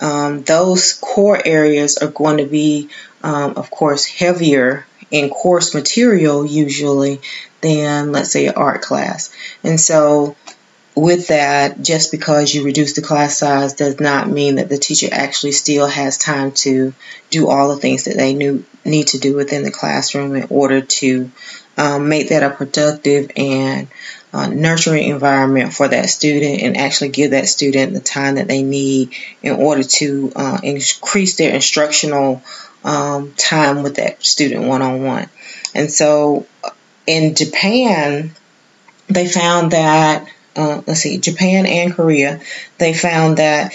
um, 0.00 0.42
those 0.42 0.94
core 0.94 1.40
areas 1.44 1.98
are 1.98 2.08
going 2.08 2.38
to 2.38 2.46
be, 2.46 2.88
um, 3.22 3.54
of 3.56 3.70
course, 3.70 4.04
heavier 4.06 4.86
in 5.10 5.28
course 5.28 5.74
material 5.74 6.44
usually 6.44 7.20
than, 7.60 8.10
let's 8.10 8.32
say, 8.32 8.46
an 8.46 8.54
art 8.54 8.82
class. 8.82 9.32
And 9.62 9.78
so, 9.78 10.36
with 10.94 11.28
that, 11.28 11.80
just 11.80 12.10
because 12.10 12.52
you 12.52 12.64
reduce 12.64 12.94
the 12.94 13.02
class 13.02 13.38
size 13.38 13.74
does 13.74 14.00
not 14.00 14.28
mean 14.28 14.56
that 14.56 14.68
the 14.68 14.76
teacher 14.76 15.08
actually 15.10 15.52
still 15.52 15.86
has 15.86 16.18
time 16.18 16.52
to 16.52 16.92
do 17.30 17.48
all 17.48 17.68
the 17.68 17.80
things 17.80 18.04
that 18.04 18.16
they 18.16 18.34
knew 18.34 18.64
need 18.84 19.08
to 19.08 19.18
do 19.18 19.34
within 19.36 19.62
the 19.62 19.70
classroom 19.70 20.34
in 20.34 20.46
order 20.50 20.80
to 20.80 21.30
um, 21.76 22.08
make 22.08 22.28
that 22.28 22.42
a 22.42 22.50
productive 22.54 23.30
and 23.36 23.88
uh, 24.32 24.48
nurturing 24.48 25.08
environment 25.08 25.72
for 25.72 25.88
that 25.88 26.08
student 26.08 26.62
and 26.62 26.76
actually 26.76 27.10
give 27.10 27.32
that 27.32 27.46
student 27.46 27.92
the 27.92 28.00
time 28.00 28.36
that 28.36 28.48
they 28.48 28.62
need 28.62 29.14
in 29.42 29.54
order 29.54 29.82
to 29.82 30.32
uh, 30.34 30.58
increase 30.62 31.36
their 31.36 31.54
instructional 31.54 32.42
um, 32.84 33.32
time 33.34 33.82
with 33.82 33.96
that 33.96 34.22
student 34.24 34.66
one 34.66 34.82
on 34.82 35.02
one. 35.02 35.28
And 35.74 35.90
so 35.90 36.46
in 37.06 37.34
Japan, 37.34 38.32
they 39.08 39.28
found 39.28 39.72
that 39.72 40.28
uh, 40.54 40.82
let's 40.86 41.00
see, 41.00 41.18
Japan 41.18 41.66
and 41.66 41.94
Korea, 41.94 42.40
they 42.78 42.92
found 42.92 43.38
that 43.38 43.72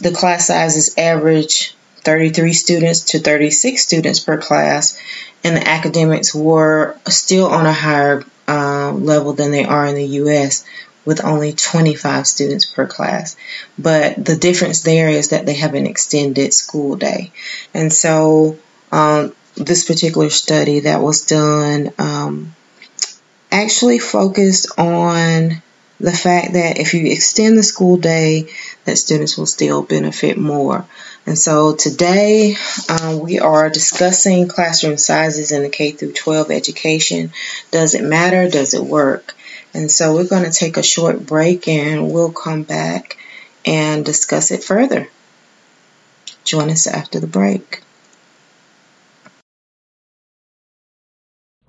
the 0.00 0.12
class 0.12 0.46
sizes 0.46 0.96
average 0.96 1.74
33 2.04 2.52
students 2.52 3.00
to 3.12 3.18
36 3.18 3.82
students 3.82 4.20
per 4.20 4.38
class, 4.38 4.98
and 5.44 5.56
the 5.56 5.68
academics 5.68 6.34
were 6.34 6.96
still 7.08 7.46
on 7.46 7.66
a 7.66 7.72
higher 7.72 8.24
uh, 8.48 8.92
level 8.92 9.32
than 9.32 9.50
they 9.50 9.64
are 9.64 9.86
in 9.86 9.94
the 9.94 10.06
U.S. 10.06 10.64
with 11.04 11.24
only 11.24 11.52
25 11.52 12.26
students 12.26 12.66
per 12.66 12.86
class. 12.86 13.36
But 13.78 14.24
the 14.24 14.36
difference 14.36 14.82
there 14.82 15.08
is 15.08 15.30
that 15.30 15.46
they 15.46 15.54
have 15.54 15.74
an 15.74 15.86
extended 15.86 16.52
school 16.52 16.96
day. 16.96 17.32
And 17.74 17.92
so 17.92 18.58
um, 18.92 19.34
this 19.54 19.86
particular 19.86 20.30
study 20.30 20.80
that 20.80 21.00
was 21.00 21.26
done 21.26 21.92
um, 21.98 22.54
actually 23.52 23.98
focused 23.98 24.78
on 24.78 25.62
the 26.00 26.12
fact 26.12 26.54
that 26.54 26.78
if 26.78 26.94
you 26.94 27.06
extend 27.12 27.58
the 27.58 27.62
school 27.62 27.98
day, 27.98 28.48
that 28.86 28.96
students 28.96 29.36
will 29.36 29.46
still 29.46 29.82
benefit 29.82 30.38
more. 30.38 30.86
And 31.26 31.38
so 31.38 31.76
today 31.76 32.56
um, 32.88 33.20
we 33.20 33.38
are 33.38 33.68
discussing 33.68 34.48
classroom 34.48 34.96
sizes 34.96 35.52
in 35.52 35.62
the 35.62 35.68
K 35.68 35.92
through 35.92 36.12
12 36.12 36.50
education. 36.50 37.32
Does 37.70 37.94
it 37.94 38.02
matter? 38.02 38.48
Does 38.48 38.72
it 38.72 38.82
work? 38.82 39.36
And 39.74 39.90
so 39.90 40.14
we're 40.14 40.26
going 40.26 40.44
to 40.44 40.50
take 40.50 40.78
a 40.78 40.82
short 40.82 41.24
break 41.24 41.68
and 41.68 42.10
we'll 42.10 42.32
come 42.32 42.62
back 42.62 43.18
and 43.64 44.04
discuss 44.04 44.50
it 44.50 44.64
further. 44.64 45.08
Join 46.44 46.70
us 46.70 46.86
after 46.86 47.20
the 47.20 47.26
break. 47.26 47.82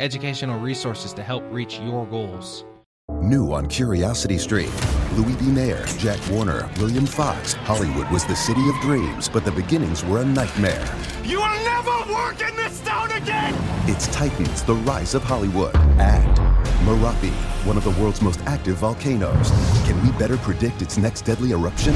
educational 0.00 0.58
resources 0.58 1.12
to 1.14 1.22
help 1.22 1.44
reach 1.50 1.78
your 1.80 2.06
goals. 2.06 2.64
New 3.20 3.52
on 3.52 3.66
Curiosity 3.66 4.38
Stream. 4.38 4.70
Louis 5.14 5.34
B. 5.36 5.46
Mayer, 5.46 5.84
Jack 5.98 6.18
Warner, 6.30 6.68
William 6.78 7.06
Fox. 7.06 7.52
Hollywood 7.52 8.10
was 8.10 8.24
the 8.24 8.34
city 8.34 8.66
of 8.68 8.74
dreams, 8.80 9.28
but 9.28 9.44
the 9.44 9.52
beginnings 9.52 10.04
were 10.04 10.20
a 10.20 10.24
nightmare. 10.24 10.84
You 11.22 11.38
will 11.38 11.64
never 11.64 12.12
work 12.12 12.40
in 12.40 12.56
this 12.56 12.80
town 12.80 13.12
again! 13.12 13.54
It's 13.88 14.08
Titans, 14.08 14.62
the 14.62 14.74
rise 14.74 15.14
of 15.14 15.22
Hollywood. 15.22 15.76
And 15.76 16.36
Merapi, 16.86 17.30
one 17.66 17.76
of 17.76 17.84
the 17.84 17.90
world's 17.90 18.20
most 18.20 18.40
active 18.46 18.76
volcanoes. 18.76 19.50
Can 19.86 20.02
we 20.02 20.10
better 20.18 20.36
predict 20.38 20.82
its 20.82 20.98
next 20.98 21.22
deadly 21.22 21.52
eruption? 21.52 21.94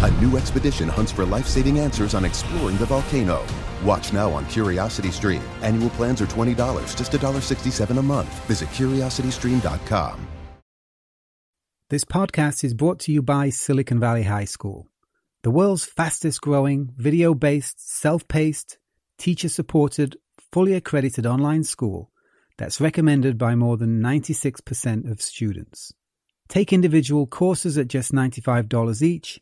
A 0.00 0.10
new 0.22 0.36
expedition 0.36 0.88
hunts 0.88 1.10
for 1.10 1.24
life 1.24 1.48
saving 1.48 1.80
answers 1.80 2.14
on 2.14 2.24
exploring 2.24 2.76
the 2.76 2.86
volcano. 2.86 3.44
Watch 3.84 4.12
now 4.12 4.30
on 4.30 4.46
Curiosity 4.46 5.10
Stream. 5.10 5.42
Annual 5.60 5.90
plans 5.90 6.22
are 6.22 6.26
$20, 6.26 6.54
just 6.96 7.10
$1.67 7.10 7.98
a 7.98 8.02
month. 8.02 8.28
Visit 8.46 8.68
curiositystream.com. 8.68 10.24
This 11.90 12.04
podcast 12.04 12.62
is 12.62 12.74
brought 12.74 13.00
to 13.00 13.12
you 13.12 13.22
by 13.22 13.50
Silicon 13.50 13.98
Valley 13.98 14.22
High 14.22 14.44
School, 14.44 14.86
the 15.42 15.50
world's 15.50 15.84
fastest 15.84 16.42
growing, 16.42 16.92
video 16.96 17.34
based, 17.34 17.84
self 17.84 18.28
paced, 18.28 18.78
teacher 19.16 19.48
supported, 19.48 20.16
fully 20.52 20.74
accredited 20.74 21.26
online 21.26 21.64
school 21.64 22.12
that's 22.56 22.80
recommended 22.80 23.36
by 23.36 23.56
more 23.56 23.76
than 23.76 24.00
96% 24.00 25.10
of 25.10 25.20
students. 25.20 25.92
Take 26.48 26.72
individual 26.72 27.26
courses 27.26 27.76
at 27.76 27.88
just 27.88 28.12
$95 28.12 29.02
each 29.02 29.40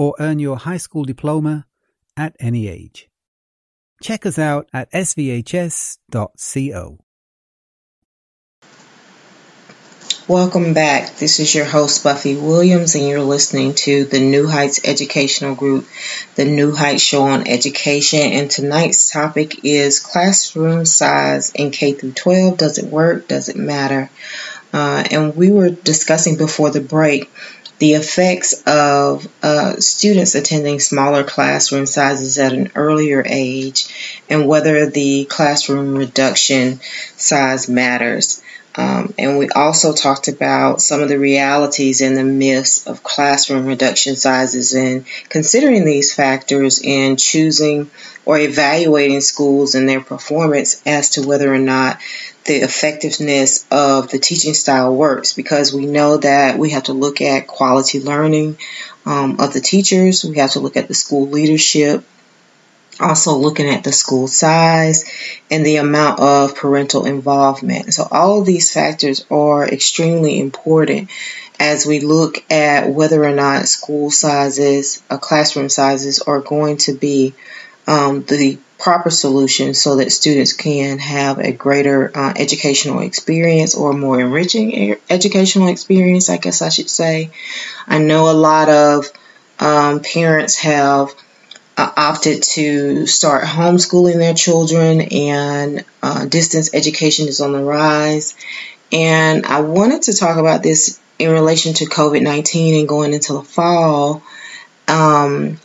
or 0.00 0.16
earn 0.18 0.38
your 0.38 0.56
high 0.56 0.78
school 0.78 1.04
diploma 1.04 1.66
at 2.16 2.34
any 2.40 2.68
age. 2.68 3.10
Check 4.02 4.24
us 4.24 4.38
out 4.38 4.66
at 4.72 4.90
svhs.co. 4.92 5.98
Welcome 10.26 10.72
back. 10.72 11.16
This 11.16 11.38
is 11.38 11.54
your 11.54 11.66
host, 11.66 12.02
Buffy 12.02 12.34
Williams, 12.34 12.94
and 12.94 13.06
you're 13.06 13.20
listening 13.20 13.74
to 13.74 14.04
the 14.04 14.20
New 14.20 14.46
Heights 14.46 14.80
Educational 14.84 15.54
Group, 15.54 15.86
the 16.34 16.46
New 16.46 16.74
Heights 16.74 17.02
Show 17.02 17.24
on 17.24 17.46
Education. 17.46 18.20
And 18.20 18.50
tonight's 18.50 19.10
topic 19.10 19.66
is 19.66 20.00
classroom 20.00 20.86
size 20.86 21.50
in 21.50 21.72
K 21.72 21.92
through 21.92 22.12
12. 22.12 22.56
Does 22.56 22.78
it 22.78 22.86
work? 22.86 23.28
Does 23.28 23.50
it 23.50 23.56
matter? 23.56 24.08
Uh, 24.72 25.04
and 25.10 25.36
we 25.36 25.50
were 25.50 25.68
discussing 25.68 26.38
before 26.38 26.70
the 26.70 26.80
break 26.80 27.30
the 27.80 27.94
effects 27.94 28.62
of 28.66 29.26
uh, 29.42 29.76
students 29.76 30.34
attending 30.34 30.78
smaller 30.78 31.24
classroom 31.24 31.86
sizes 31.86 32.38
at 32.38 32.52
an 32.52 32.70
earlier 32.74 33.24
age 33.26 34.22
and 34.28 34.46
whether 34.46 34.88
the 34.88 35.24
classroom 35.24 35.96
reduction 35.96 36.78
size 37.16 37.68
matters. 37.68 38.42
Um, 38.76 39.14
and 39.18 39.38
we 39.38 39.48
also 39.48 39.94
talked 39.94 40.28
about 40.28 40.80
some 40.82 41.00
of 41.00 41.08
the 41.08 41.18
realities 41.18 42.02
and 42.02 42.16
the 42.16 42.22
myths 42.22 42.86
of 42.86 43.02
classroom 43.02 43.66
reduction 43.66 44.14
sizes 44.14 44.74
and 44.74 45.06
considering 45.28 45.84
these 45.84 46.14
factors 46.14 46.80
in 46.80 47.16
choosing 47.16 47.90
or 48.26 48.38
evaluating 48.38 49.22
schools 49.22 49.74
and 49.74 49.88
their 49.88 50.02
performance 50.02 50.82
as 50.86 51.10
to 51.10 51.26
whether 51.26 51.52
or 51.52 51.58
not 51.58 51.98
the 52.50 52.64
effectiveness 52.64 53.64
of 53.70 54.10
the 54.10 54.18
teaching 54.18 54.54
style 54.54 54.92
works 54.92 55.34
because 55.34 55.72
we 55.72 55.86
know 55.86 56.16
that 56.16 56.58
we 56.58 56.70
have 56.70 56.82
to 56.82 56.92
look 56.92 57.20
at 57.20 57.46
quality 57.46 58.00
learning 58.00 58.58
um, 59.06 59.38
of 59.38 59.52
the 59.52 59.60
teachers, 59.60 60.24
we 60.24 60.38
have 60.38 60.50
to 60.50 60.58
look 60.58 60.76
at 60.76 60.88
the 60.88 60.94
school 60.94 61.28
leadership, 61.28 62.04
also 62.98 63.36
looking 63.36 63.68
at 63.68 63.84
the 63.84 63.92
school 63.92 64.26
size 64.26 65.04
and 65.48 65.64
the 65.64 65.76
amount 65.76 66.18
of 66.18 66.56
parental 66.56 67.06
involvement. 67.06 67.94
So 67.94 68.08
all 68.10 68.40
of 68.40 68.46
these 68.46 68.72
factors 68.72 69.24
are 69.30 69.64
extremely 69.68 70.40
important 70.40 71.08
as 71.60 71.86
we 71.86 72.00
look 72.00 72.50
at 72.50 72.90
whether 72.90 73.22
or 73.22 73.32
not 73.32 73.68
school 73.68 74.10
sizes, 74.10 75.04
or 75.08 75.18
uh, 75.18 75.20
classroom 75.20 75.68
sizes 75.68 76.18
are 76.18 76.40
going 76.40 76.78
to 76.78 76.94
be 76.94 77.32
um, 77.86 78.24
the 78.24 78.58
proper 78.80 79.10
solution 79.10 79.74
so 79.74 79.96
that 79.96 80.10
students 80.10 80.54
can 80.54 80.98
have 80.98 81.38
a 81.38 81.52
greater 81.52 82.10
uh, 82.16 82.32
educational 82.36 83.00
experience 83.00 83.74
or 83.74 83.92
more 83.92 84.18
enriching 84.18 84.96
educational 85.08 85.68
experience, 85.68 86.30
I 86.30 86.38
guess 86.38 86.62
I 86.62 86.70
should 86.70 86.90
say. 86.90 87.30
I 87.86 87.98
know 87.98 88.30
a 88.30 88.32
lot 88.32 88.68
of 88.68 89.06
um, 89.58 90.00
parents 90.00 90.58
have 90.58 91.10
uh, 91.76 91.92
opted 91.96 92.42
to 92.42 93.06
start 93.06 93.44
homeschooling 93.44 94.16
their 94.16 94.34
children, 94.34 95.00
and 95.00 95.84
uh, 96.02 96.26
distance 96.26 96.74
education 96.74 97.28
is 97.28 97.40
on 97.40 97.52
the 97.52 97.62
rise. 97.62 98.34
And 98.92 99.46
I 99.46 99.60
wanted 99.60 100.02
to 100.02 100.14
talk 100.14 100.38
about 100.38 100.62
this 100.62 100.98
in 101.18 101.30
relation 101.30 101.74
to 101.74 101.84
COVID 101.84 102.22
19 102.22 102.80
and 102.80 102.88
going 102.88 103.12
into 103.12 103.34
the 103.34 103.42
fall 103.42 104.22
um, 104.88 105.58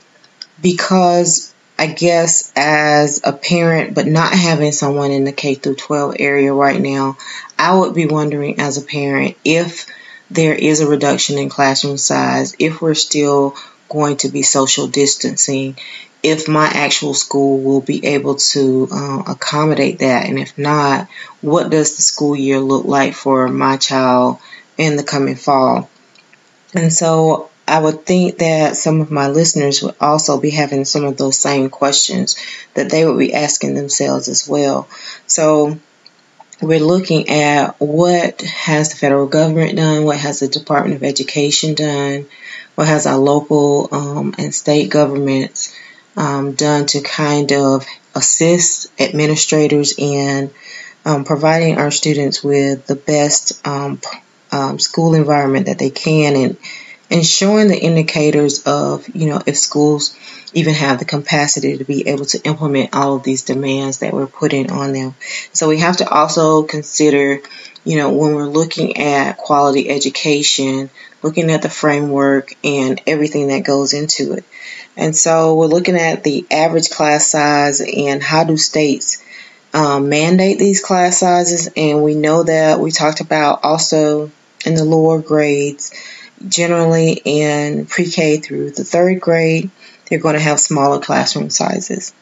because 0.62 1.55
I 1.78 1.88
guess 1.88 2.52
as 2.56 3.22
a 3.24 3.34
parent, 3.34 3.94
but 3.94 4.08
not 4.08 4.32
having 4.32 4.72
someone 4.72 5.12
in 5.12 5.26
the 5.26 5.34
K 5.34 5.56
through 5.56 5.76
12 5.76 6.16
area 6.20 6.54
right 6.54 6.80
now, 6.80 7.18
I 7.60 7.78
would 7.78 7.94
be 7.94 8.06
wondering 8.06 8.60
as 8.60 8.78
a 8.78 8.86
parent 8.86 9.36
if 9.44 9.86
there 10.32 10.56
is 10.56 10.80
a 10.80 10.88
reduction 10.88 11.38
in 11.38 11.50
classroom 11.50 11.98
size, 11.98 12.56
if 12.60 12.82
we're 12.82 12.94
still 12.94 13.56
going 13.90 14.18
to 14.18 14.30
be 14.30 14.42
social 14.42 14.88
distancing, 14.88 15.78
if 16.24 16.48
my 16.48 16.66
actual 16.66 17.14
school 17.14 17.60
will 17.60 17.82
be 17.82 18.06
able 18.06 18.36
to 18.36 18.88
uh, 18.92 19.24
accommodate 19.28 20.00
that, 20.00 20.26
and 20.26 20.40
if 20.40 20.58
not, 20.58 21.08
what 21.42 21.70
does 21.70 21.96
the 21.96 22.02
school 22.02 22.36
year 22.36 22.60
look 22.60 22.86
like 22.86 23.14
for 23.14 23.48
my 23.48 23.78
child 23.78 24.40
in 24.78 24.96
the 24.96 25.04
coming 25.04 25.36
fall? 25.36 25.90
And 26.74 26.92
so 26.92 27.52
I 27.68 27.80
would 27.80 28.06
think 28.06 28.38
that 28.40 28.76
some 28.76 29.02
of 29.02 29.12
my 29.12 29.28
listeners 29.28 29.82
would 29.82 29.96
also 30.00 30.40
be 30.40 30.52
having 30.52 30.86
some 30.86 31.04
of 31.04 31.18
those 31.18 31.40
same 31.40 31.70
questions 31.70 32.38
that 32.76 32.92
they 32.92 33.06
would 33.06 33.18
be 33.18 33.34
asking 33.34 33.74
themselves 33.74 34.28
as 34.28 34.48
well. 34.48 34.88
So 35.26 35.80
we're 36.62 36.80
looking 36.80 37.30
at 37.30 37.80
what 37.80 38.42
has 38.42 38.90
the 38.90 38.98
federal 38.98 39.28
government 39.28 39.78
done, 39.78 40.06
what 40.06 40.18
has 40.18 40.40
the 40.40 40.48
Department 40.48 40.96
of 40.96 41.04
Education 41.04 41.74
done, 41.74 42.28
what 42.76 42.88
has 42.88 43.08
our 43.08 43.18
local 43.18 43.90
um, 43.92 44.36
and 44.38 44.54
state 44.54 44.90
governments 44.90 45.76
um, 46.16 46.54
done 46.54 46.86
to 46.88 47.02
kind 47.02 47.52
of 47.52 47.86
assist 48.14 48.92
administrators 49.02 49.96
in 49.98 50.52
um, 51.04 51.24
providing 51.24 51.78
our 51.78 51.92
students 51.92 52.44
with 52.44 52.86
the 52.88 52.96
best 52.96 53.66
um, 53.68 54.00
um, 54.52 54.80
school 54.80 55.14
environment 55.14 55.66
that 55.66 55.80
they 55.80 55.90
can 55.90 56.36
and 56.36 56.58
and 57.10 57.26
showing 57.26 57.68
the 57.68 57.80
indicators 57.80 58.64
of 58.64 59.08
you 59.16 59.28
know 59.28 59.42
if 59.46 59.58
schools 59.58 60.18
even 60.56 60.74
have 60.74 61.00
the 61.00 61.06
capacity 61.06 61.78
to 61.78 61.84
be 61.84 62.08
able 62.08 62.26
to 62.26 62.42
implement 62.44 62.96
all 62.96 63.18
of 63.18 63.24
these 63.24 63.44
demands 63.44 64.00
that 64.00 64.14
we're 64.14 64.26
putting 64.26 64.72
on 64.72 64.94
them. 64.94 65.14
So 65.52 65.68
we 65.68 65.80
have 65.80 65.98
to 65.98 66.10
also 66.10 66.64
consider, 66.64 67.42
you 67.84 67.98
know, 67.98 68.14
when 68.14 68.34
we're 68.34 68.48
looking 68.48 68.98
at 68.98 69.38
quality 69.38 69.90
education, 69.90 70.90
looking 71.22 71.52
at 71.52 71.62
the 71.62 71.70
framework 71.70 72.54
and 72.64 73.02
everything 73.06 73.50
that 73.50 73.66
goes 73.66 73.94
into 73.94 74.34
it. 74.34 74.46
And 74.96 75.14
so 75.14 75.56
we're 75.56 75.66
looking 75.66 75.98
at 75.98 76.24
the 76.24 76.46
average 76.50 76.90
class 76.90 77.30
size 77.30 77.82
and 77.82 78.24
how 78.24 78.46
do 78.46 78.56
states 78.56 79.22
um, 79.74 80.08
mandate 80.08 80.58
these 80.58 80.82
class 80.82 81.20
sizes. 81.20 81.70
And 81.76 82.02
we 82.02 82.16
know 82.16 82.44
that 82.44 82.80
we 82.80 82.92
talked 82.92 83.20
about 83.20 83.60
also 83.64 84.32
in 84.66 84.76
the 84.76 84.86
lower 84.86 85.20
grades, 85.22 85.94
generally 86.48 87.14
in 87.24 87.86
pre 87.86 88.10
K 88.10 88.38
through 88.38 88.72
the 88.72 88.84
third 88.84 89.22
grade, 89.22 89.70
they're 90.10 90.20
going 90.20 90.36
to 90.36 90.42
have 90.42 90.60
smaller 90.60 91.00
classroom 91.00 91.50
sizes. 91.50 92.14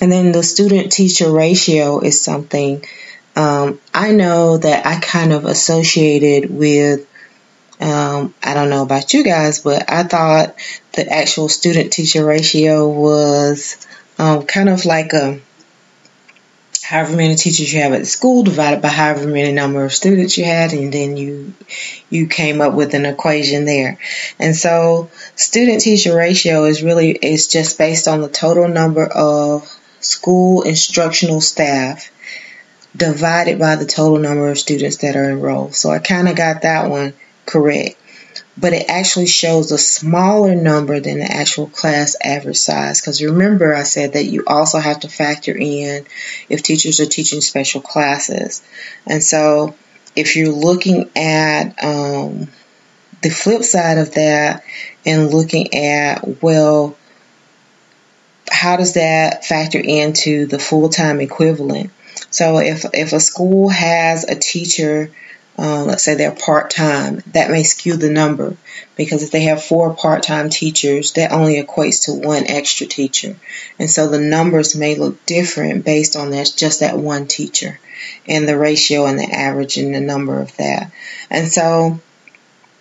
And 0.00 0.12
then 0.12 0.32
the 0.32 0.42
student 0.42 0.92
teacher 0.92 1.30
ratio 1.30 2.00
is 2.00 2.20
something 2.22 2.84
um, 3.38 3.80
I 3.94 4.10
know 4.10 4.58
that 4.58 4.84
I 4.84 4.98
kind 4.98 5.32
of 5.32 5.44
associated 5.44 6.50
with. 6.50 7.06
Um, 7.80 8.34
I 8.42 8.54
don't 8.54 8.70
know 8.70 8.82
about 8.82 9.14
you 9.14 9.22
guys, 9.22 9.60
but 9.60 9.88
I 9.88 10.02
thought 10.02 10.56
the 10.94 11.08
actual 11.08 11.48
student 11.48 11.92
teacher 11.92 12.24
ratio 12.24 12.88
was 12.88 13.86
um, 14.18 14.44
kind 14.46 14.68
of 14.68 14.84
like 14.84 15.12
a 15.12 15.40
however 16.88 17.14
many 17.16 17.34
teachers 17.34 17.70
you 17.70 17.82
have 17.82 17.92
at 17.92 18.06
school 18.06 18.42
divided 18.42 18.80
by 18.80 18.88
however 18.88 19.26
many 19.26 19.52
number 19.52 19.84
of 19.84 19.92
students 19.92 20.38
you 20.38 20.44
had 20.46 20.72
and 20.72 20.90
then 20.90 21.18
you 21.18 21.52
you 22.08 22.26
came 22.26 22.62
up 22.62 22.72
with 22.72 22.94
an 22.94 23.04
equation 23.04 23.66
there. 23.66 23.98
And 24.38 24.56
so 24.56 25.10
student 25.36 25.82
teacher 25.82 26.16
ratio 26.16 26.64
is 26.64 26.82
really 26.82 27.10
is 27.10 27.46
just 27.46 27.76
based 27.76 28.08
on 28.08 28.22
the 28.22 28.28
total 28.30 28.68
number 28.68 29.04
of 29.04 29.70
school 30.00 30.62
instructional 30.62 31.42
staff 31.42 32.10
divided 32.96 33.58
by 33.58 33.76
the 33.76 33.84
total 33.84 34.18
number 34.18 34.48
of 34.48 34.58
students 34.58 34.96
that 34.98 35.14
are 35.14 35.28
enrolled. 35.28 35.74
So 35.74 35.90
i 35.90 35.98
kind 35.98 36.26
of 36.26 36.36
got 36.36 36.62
that 36.62 36.88
one 36.88 37.12
correct 37.44 38.00
but 38.56 38.72
it 38.72 38.88
actually 38.88 39.26
shows 39.26 39.70
a 39.70 39.78
smaller 39.78 40.54
number 40.54 41.00
than 41.00 41.18
the 41.18 41.30
actual 41.30 41.68
class 41.68 42.16
average 42.22 42.58
size. 42.58 43.00
Because 43.00 43.22
remember, 43.22 43.74
I 43.74 43.84
said 43.84 44.14
that 44.14 44.24
you 44.24 44.44
also 44.46 44.78
have 44.78 45.00
to 45.00 45.08
factor 45.08 45.56
in 45.56 46.06
if 46.48 46.62
teachers 46.62 47.00
are 47.00 47.06
teaching 47.06 47.40
special 47.40 47.80
classes. 47.80 48.62
And 49.06 49.22
so, 49.22 49.74
if 50.16 50.34
you're 50.36 50.52
looking 50.52 51.10
at 51.14 51.82
um, 51.82 52.48
the 53.22 53.30
flip 53.30 53.62
side 53.62 53.98
of 53.98 54.14
that 54.14 54.64
and 55.06 55.32
looking 55.32 55.74
at, 55.74 56.42
well, 56.42 56.96
how 58.50 58.76
does 58.76 58.94
that 58.94 59.44
factor 59.44 59.78
into 59.78 60.46
the 60.46 60.58
full 60.58 60.88
time 60.88 61.20
equivalent? 61.20 61.90
So, 62.30 62.58
if, 62.58 62.84
if 62.92 63.12
a 63.12 63.20
school 63.20 63.68
has 63.68 64.24
a 64.24 64.34
teacher 64.34 65.12
uh, 65.58 65.82
let's 65.84 66.04
say 66.04 66.14
they're 66.14 66.30
part 66.30 66.70
time, 66.70 67.20
that 67.32 67.50
may 67.50 67.64
skew 67.64 67.96
the 67.96 68.10
number 68.10 68.56
because 68.96 69.24
if 69.24 69.32
they 69.32 69.42
have 69.42 69.62
four 69.62 69.92
part 69.94 70.22
time 70.22 70.50
teachers, 70.50 71.12
that 71.14 71.32
only 71.32 71.60
equates 71.60 72.04
to 72.04 72.12
one 72.12 72.46
extra 72.46 72.86
teacher. 72.86 73.36
And 73.78 73.90
so 73.90 74.08
the 74.08 74.20
numbers 74.20 74.76
may 74.76 74.94
look 74.94 75.26
different 75.26 75.84
based 75.84 76.14
on 76.14 76.30
that, 76.30 76.52
just 76.56 76.80
that 76.80 76.96
one 76.96 77.26
teacher 77.26 77.80
and 78.26 78.48
the 78.48 78.56
ratio 78.56 79.06
and 79.06 79.18
the 79.18 79.30
average 79.32 79.78
and 79.78 79.92
the 79.92 80.00
number 80.00 80.40
of 80.40 80.56
that. 80.58 80.92
And 81.28 81.48
so 81.48 81.98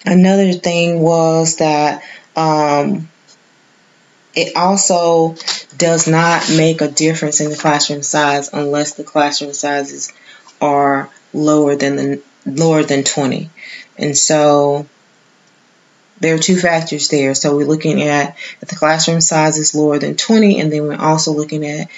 another 0.06 0.54
thing 0.54 1.00
was 1.00 1.58
that 1.58 2.04
um, 2.36 3.10
it 4.36 4.56
also 4.56 5.36
does 5.78 6.08
not 6.08 6.48
make 6.56 6.82
a 6.82 6.88
difference 6.88 7.42
in 7.42 7.50
the 7.50 7.58
classroom 7.58 8.04
size 8.04 8.54
unless 8.54 8.94
the 8.94 9.04
classroom 9.04 9.54
sizes 9.54 10.13
are 10.62 11.10
lower 11.34 11.76
than 11.76 11.96
the 11.96 12.22
lower 12.47 12.83
than 12.83 13.03
20. 13.03 13.49
And 13.97 14.17
so 14.17 14.88
there 16.19 16.36
are 16.36 16.39
two 16.39 16.57
factors 16.57 17.10
there. 17.10 17.36
So 17.36 17.55
we're 17.55 17.65
looking 17.65 18.01
at 18.01 18.38
if 18.62 18.69
the 18.69 18.75
classroom 18.75 19.21
size 19.21 19.57
is 19.57 19.75
lower 19.75 19.99
than 19.99 20.15
20, 20.15 20.60
and 20.60 20.71
then 20.71 20.83
we're 20.83 20.95
also 20.95 21.33
looking 21.33 21.65
at 21.65 21.89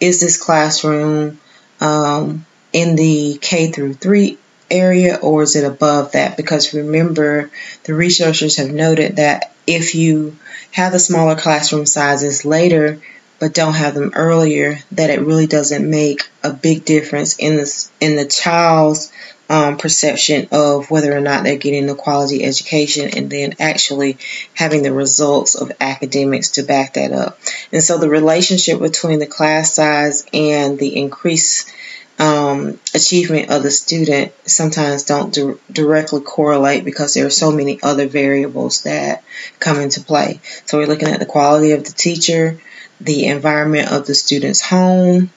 is 0.00 0.20
this 0.20 0.42
classroom 0.42 1.38
um, 1.80 2.46
in 2.72 2.96
the 2.96 3.38
K 3.40 3.70
through 3.70 3.94
3 3.94 4.38
area 4.70 5.16
or 5.16 5.42
is 5.42 5.56
it 5.56 5.64
above 5.64 6.12
that? 6.12 6.36
Because 6.36 6.74
remember, 6.74 7.50
the 7.84 7.94
researchers 7.94 8.56
have 8.56 8.70
noted 8.70 9.16
that 9.16 9.52
if 9.66 9.94
you 9.94 10.36
have 10.72 10.92
the 10.92 10.98
smaller 10.98 11.36
classroom 11.36 11.86
sizes 11.86 12.44
later, 12.44 13.00
but 13.38 13.54
don't 13.54 13.74
have 13.74 13.94
them 13.94 14.12
earlier, 14.14 14.78
that 14.92 15.10
it 15.10 15.20
really 15.20 15.46
doesn't 15.46 15.88
make 15.88 16.28
a 16.42 16.52
big 16.52 16.84
difference 16.84 17.36
in 17.38 17.56
the 17.56 17.88
in 18.00 18.16
the 18.16 18.24
child's 18.24 19.12
um, 19.48 19.76
perception 19.76 20.48
of 20.50 20.90
whether 20.90 21.16
or 21.16 21.20
not 21.20 21.44
they're 21.44 21.56
getting 21.56 21.86
the 21.86 21.94
quality 21.94 22.44
education 22.44 23.10
and 23.16 23.30
then 23.30 23.54
actually 23.60 24.18
having 24.54 24.82
the 24.82 24.92
results 24.92 25.54
of 25.54 25.72
academics 25.80 26.52
to 26.52 26.62
back 26.62 26.94
that 26.94 27.12
up. 27.12 27.38
And 27.72 27.82
so 27.82 27.98
the 27.98 28.08
relationship 28.08 28.80
between 28.80 29.18
the 29.18 29.26
class 29.26 29.72
size 29.72 30.26
and 30.32 30.78
the 30.78 30.96
increased 30.96 31.70
um, 32.18 32.80
achievement 32.94 33.50
of 33.50 33.62
the 33.62 33.70
student 33.70 34.32
sometimes 34.46 35.04
don't 35.04 35.34
di- 35.34 35.54
directly 35.70 36.20
correlate 36.20 36.84
because 36.84 37.14
there 37.14 37.26
are 37.26 37.30
so 37.30 37.52
many 37.52 37.78
other 37.82 38.06
variables 38.06 38.82
that 38.82 39.22
come 39.60 39.80
into 39.80 40.00
play. 40.00 40.40
So 40.64 40.78
we're 40.78 40.86
looking 40.86 41.08
at 41.08 41.20
the 41.20 41.26
quality 41.26 41.72
of 41.72 41.84
the 41.84 41.92
teacher, 41.92 42.58
the 43.00 43.26
environment 43.26 43.92
of 43.92 44.06
the 44.06 44.14
student's 44.14 44.62
home, 44.62 45.30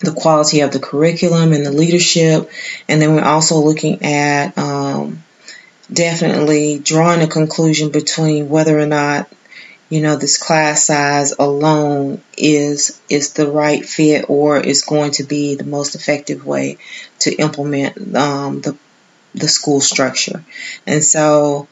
the 0.00 0.12
quality 0.12 0.60
of 0.60 0.72
the 0.72 0.78
curriculum 0.78 1.52
and 1.52 1.64
the 1.64 1.72
leadership. 1.72 2.50
And 2.88 3.00
then 3.00 3.14
we're 3.14 3.24
also 3.24 3.58
looking 3.58 4.02
at 4.04 4.56
um, 4.56 5.22
definitely 5.92 6.78
drawing 6.78 7.22
a 7.22 7.26
conclusion 7.26 7.90
between 7.90 8.48
whether 8.48 8.78
or 8.78 8.86
not 8.86 9.28
you 9.88 10.02
know 10.02 10.16
this 10.16 10.36
class 10.36 10.84
size 10.84 11.32
alone 11.38 12.20
is 12.36 13.00
is 13.08 13.32
the 13.32 13.50
right 13.50 13.84
fit 13.86 14.26
or 14.28 14.60
is 14.60 14.82
going 14.82 15.12
to 15.12 15.24
be 15.24 15.54
the 15.54 15.64
most 15.64 15.94
effective 15.94 16.44
way 16.44 16.76
to 17.20 17.34
implement 17.34 18.14
um, 18.14 18.60
the 18.60 18.76
the 19.34 19.48
school 19.48 19.80
structure. 19.80 20.44
And 20.86 21.02
so, 21.02 21.68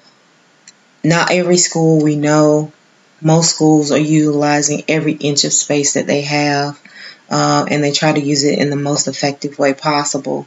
not 1.05 1.31
every 1.31 1.57
school 1.57 2.03
we 2.03 2.17
know. 2.17 2.73
Most 3.21 3.55
schools 3.55 3.93
are 3.93 3.99
utilizing 3.99 4.85
every 4.89 5.13
inch 5.13 5.45
of 5.45 5.53
space 5.53 5.95
that 5.95 6.07
they 6.07 6.23
have 6.23 6.79
uh, 7.31 7.67
and 7.69 7.83
they 7.83 7.93
try 7.93 8.13
to 8.13 8.21
use 8.21 8.45
it 8.45 8.59
in 8.59 8.71
the 8.71 8.77
most 8.77 9.09
effective 9.09 9.59
way 9.59 9.75
possible. 9.75 10.47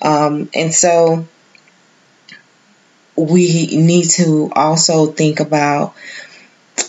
Um, 0.00 0.50
and 0.54 0.72
so 0.72 1.26
we 3.16 3.66
need 3.76 4.10
to 4.10 4.50
also 4.54 5.06
think 5.06 5.40
about 5.40 5.94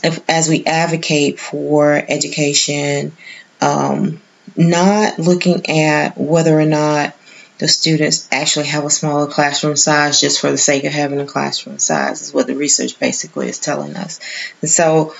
if, 0.03 0.23
as 0.29 0.47
we 0.47 0.65
advocate 0.65 1.39
for 1.39 1.93
education, 1.93 3.13
um, 3.61 4.21
not 4.55 5.19
looking 5.19 5.69
at 5.69 6.17
whether 6.17 6.57
or 6.59 6.65
not 6.65 7.15
the 7.59 7.67
students 7.67 8.27
actually 8.31 8.67
have 8.67 8.85
a 8.85 8.89
smaller 8.89 9.27
classroom 9.27 9.75
size 9.75 10.21
just 10.21 10.39
for 10.39 10.49
the 10.49 10.57
sake 10.57 10.85
of 10.85 10.93
having 10.93 11.19
a 11.19 11.25
classroom 11.25 11.77
size 11.77 12.21
is 12.21 12.33
what 12.33 12.47
the 12.47 12.55
research 12.55 12.97
basically 12.99 13.49
is 13.49 13.59
telling 13.59 13.95
us. 13.97 14.19
And 14.61 14.69
so 14.69 15.13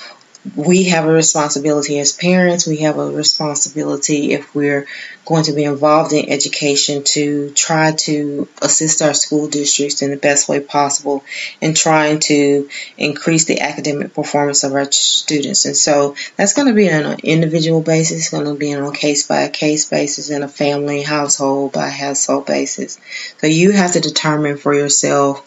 we 0.56 0.86
have 0.86 1.06
a 1.06 1.12
responsibility 1.12 2.00
as 2.00 2.14
parents, 2.14 2.66
we 2.66 2.78
have 2.78 2.98
a 2.98 3.12
responsibility 3.12 4.32
if 4.32 4.56
we're 4.56 4.88
going 5.26 5.44
to 5.44 5.54
be 5.54 5.66
involved 5.66 6.14
in 6.14 6.30
education 6.30 7.04
to 7.04 7.52
try 7.52 7.92
to 7.92 8.48
assist 8.62 9.02
our 9.02 9.14
school 9.14 9.48
districts 9.50 10.02
in 10.02 10.12
the 10.12 10.18
best 10.18 10.48
way 10.48 10.60
possible 10.60 11.24
and 11.62 11.76
trying 11.76 12.20
to 12.20 12.70
increase 12.98 13.46
the 13.46 13.60
academic 13.60 14.14
performance 14.14 14.64
of 14.64 14.74
our 14.74 14.90
students. 14.92 15.66
And 15.66 15.76
so 15.76 16.16
that's 16.38 16.54
going 16.54 16.70
to 16.70 16.74
be 16.74 16.90
on 16.92 17.06
an 17.06 17.20
individual 17.24 17.82
basis, 17.82 18.18
it's 18.20 18.30
going 18.30 18.46
to 18.46 18.56
be 18.56 18.74
on 18.74 18.84
a 18.84 18.92
case 18.92 19.28
by 19.28 19.48
case 19.50 19.90
basis, 19.90 20.30
and 20.30 20.44
a 20.44 20.48
family 20.48 21.04
household 21.04 21.74
by 21.74 21.90
household 21.90 22.46
basis. 22.46 23.00
So 23.40 23.48
you 23.48 23.72
have 23.72 23.92
to 23.94 24.00
determine 24.00 24.58
for 24.58 24.74
yourself 24.74 25.46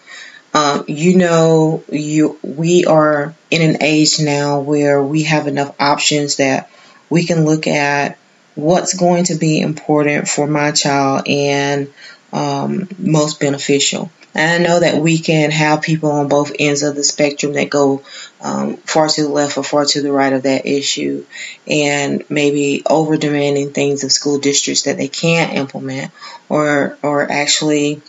um, 0.55 0.85
you 0.87 1.17
know, 1.17 1.83
you 1.91 2.39
we 2.43 2.85
are 2.85 3.35
in 3.51 3.63
an 3.63 3.83
age 3.83 4.21
now 4.21 4.61
where 4.61 5.03
we 5.03 5.25
have 5.25 5.47
enough 5.47 5.75
options 5.81 6.37
that 6.37 6.71
we 7.09 7.25
can 7.25 7.45
look 7.45 7.67
at 7.67 8.19
what's 8.55 8.95
going 8.95 9.25
to 9.25 9.35
be 9.37 9.61
important 9.61 10.29
for 10.29 10.47
my 10.47 10.73
child 10.73 11.27
and 11.27 11.93
um, 12.33 12.89
most 12.99 13.41
beneficial. 13.41 14.11
And 14.35 14.63
I 14.63 14.67
know 14.67 14.81
that 14.81 15.03
we 15.03 15.19
can 15.19 15.51
have 15.51 15.83
people 15.83 16.11
on 16.11 16.29
both 16.29 16.53
ends 16.59 16.83
of 16.83 16.97
the 16.97 17.05
spectrum 17.05 17.53
that 17.53 17.69
go 17.69 18.03
um, 18.41 18.77
far 18.79 19.09
to 19.09 19.23
the 19.23 19.29
left 19.29 19.59
or 19.59 19.65
far 19.65 19.85
to 19.85 20.01
the 20.01 20.13
right 20.13 20.33
of 20.33 20.45
that 20.45 20.65
issue 20.65 21.27
and 21.67 22.25
maybe 22.31 22.83
over 22.89 23.19
demanding 23.19 23.73
things 23.73 24.05
of 24.05 24.13
school 24.13 24.39
districts 24.39 24.85
that 24.85 24.97
they 24.97 25.09
can't 25.09 25.55
implement 25.55 26.13
or, 26.49 26.97
or 27.03 27.31
actually 27.31 28.01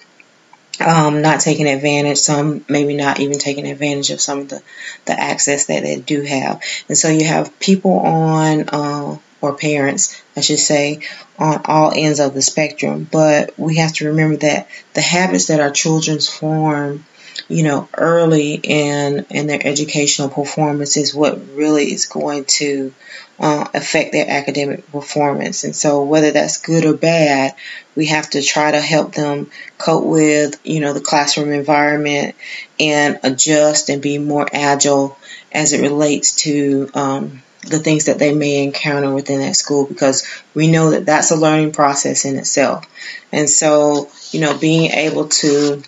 um, 0.80 1.22
not 1.22 1.40
taking 1.40 1.68
advantage, 1.68 2.18
some 2.18 2.66
maybe 2.68 2.96
not 2.96 3.20
even 3.20 3.38
taking 3.38 3.68
advantage 3.68 4.10
of 4.10 4.22
some 4.22 4.40
of 4.40 4.50
the, 4.50 4.62
the 5.06 5.20
access 5.20 5.66
that 5.66 5.84
they 5.84 6.00
do 6.00 6.22
have. 6.22 6.62
And 6.88 6.98
so 6.98 7.10
you 7.10 7.26
have 7.26 7.60
people 7.60 8.00
on, 8.00 8.70
uh, 8.70 9.18
or 9.42 9.54
parents, 9.54 10.22
I 10.38 10.42
should 10.42 10.60
say, 10.60 11.02
on 11.38 11.62
all 11.66 11.92
ends 11.94 12.20
of 12.20 12.34
the 12.34 12.42
spectrum. 12.42 13.08
But 13.12 13.58
we 13.60 13.76
have 13.76 13.94
to 13.96 14.08
remember 14.08 14.38
that 14.38 14.70
the 14.94 15.02
habits 15.02 15.48
that 15.48 15.60
our 15.60 15.72
children 15.72 16.20
form, 16.20 17.06
you 17.48 17.64
know, 17.64 17.90
early 17.98 18.54
in 18.56 19.26
in 19.30 19.48
their 19.48 19.62
educational 19.66 20.30
performance 20.30 20.98
is 20.98 21.14
what 21.14 21.40
really 21.56 21.92
is 21.92 22.06
going 22.06 22.46
to 22.46 22.94
uh, 23.40 23.68
affect 23.74 24.12
their 24.12 24.30
academic 24.30 24.90
performance. 24.92 25.64
And 25.64 25.76
so, 25.76 26.04
whether 26.04 26.32
that's 26.32 26.62
good 26.62 26.86
or 26.86 26.94
bad, 26.94 27.56
we 27.96 28.08
have 28.08 28.30
to 28.32 28.42
try 28.42 28.72
to 28.72 28.82
help 28.82 29.14
them 29.14 29.50
cope 29.78 30.06
with, 30.06 30.60
you 30.64 30.80
know, 30.80 30.94
the 30.94 31.02
classroom 31.02 31.52
environment 31.52 32.36
and 32.80 33.20
adjust 33.24 33.90
and 33.90 34.02
be 34.02 34.18
more 34.18 34.48
agile 34.52 35.18
as 35.52 35.74
it 35.74 35.82
relates 35.82 36.36
to 36.38 36.90
um, 36.94 37.44
the 37.62 37.80
things 37.80 38.06
that 38.06 38.20
they 38.20 38.34
may 38.34 38.64
encounter 38.64 39.14
within 39.14 39.40
that 39.40 39.56
school 39.56 39.86
because 39.86 40.28
we 40.54 40.70
know 40.70 40.92
that 40.92 41.06
that's 41.06 41.32
a 41.32 41.36
learning 41.36 41.72
process 41.72 42.26
in 42.26 42.36
itself. 42.38 42.86
And 43.32 43.50
so, 43.50 44.10
you 44.32 44.42
know, 44.42 44.58
being 44.58 44.92
able 44.92 45.30
to 45.30 45.82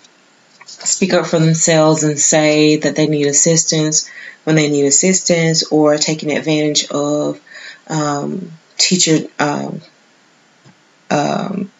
speak 0.86 1.12
up 1.12 1.26
for 1.26 1.38
themselves 1.38 2.04
and 2.04 2.18
say 2.18 2.76
that 2.76 2.96
they 2.96 3.06
need 3.06 3.26
assistance 3.26 4.08
when 4.46 4.54
they 4.54 4.70
need 4.70 4.86
assistance 4.86 5.64
or 5.72 5.96
taking 5.96 6.30
advantage 6.30 6.88
of 6.90 7.40
um, 7.88 8.52
teacher, 8.78 9.26
um, 9.40 9.80
um, 11.10 11.72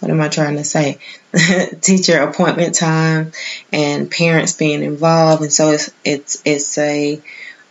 what 0.00 0.10
am 0.10 0.22
I 0.22 0.28
trying 0.28 0.56
to 0.56 0.64
say? 0.64 0.98
teacher 1.82 2.18
appointment 2.22 2.74
time 2.74 3.32
and 3.70 4.10
parents 4.10 4.54
being 4.54 4.82
involved. 4.82 5.42
And 5.42 5.52
so 5.52 5.72
it's, 5.72 5.90
it's, 6.06 6.42
it's 6.46 6.78
a, 6.78 7.20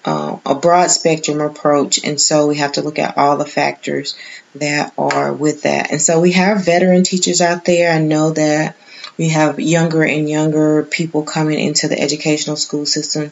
uh, 0.06 0.38
a 0.46 0.54
broad 0.54 0.92
spectrum 0.92 1.42
approach, 1.42 2.06
and 2.06 2.22
so 2.22 2.46
we 2.46 2.58
have 2.58 2.74
to 2.74 2.84
look 2.84 3.00
at 3.00 3.18
all 3.18 3.38
the 3.38 3.46
factors 3.46 4.16
that 4.54 4.94
are 5.00 5.34
with 5.34 5.64
that. 5.64 5.92
And 5.92 6.00
so 6.00 6.22
we 6.22 6.34
have 6.34 6.64
veteran 6.64 7.04
teachers 7.04 7.42
out 7.42 7.66
there. 7.66 7.92
I 7.92 8.00
know 8.00 8.30
that 8.30 8.76
we 9.18 9.30
have 9.30 9.60
younger 9.60 10.04
and 10.04 10.30
younger 10.30 10.84
people 10.84 11.24
coming 11.24 11.60
into 11.60 11.88
the 11.88 12.00
educational 12.00 12.56
school 12.56 12.86
system, 12.86 13.32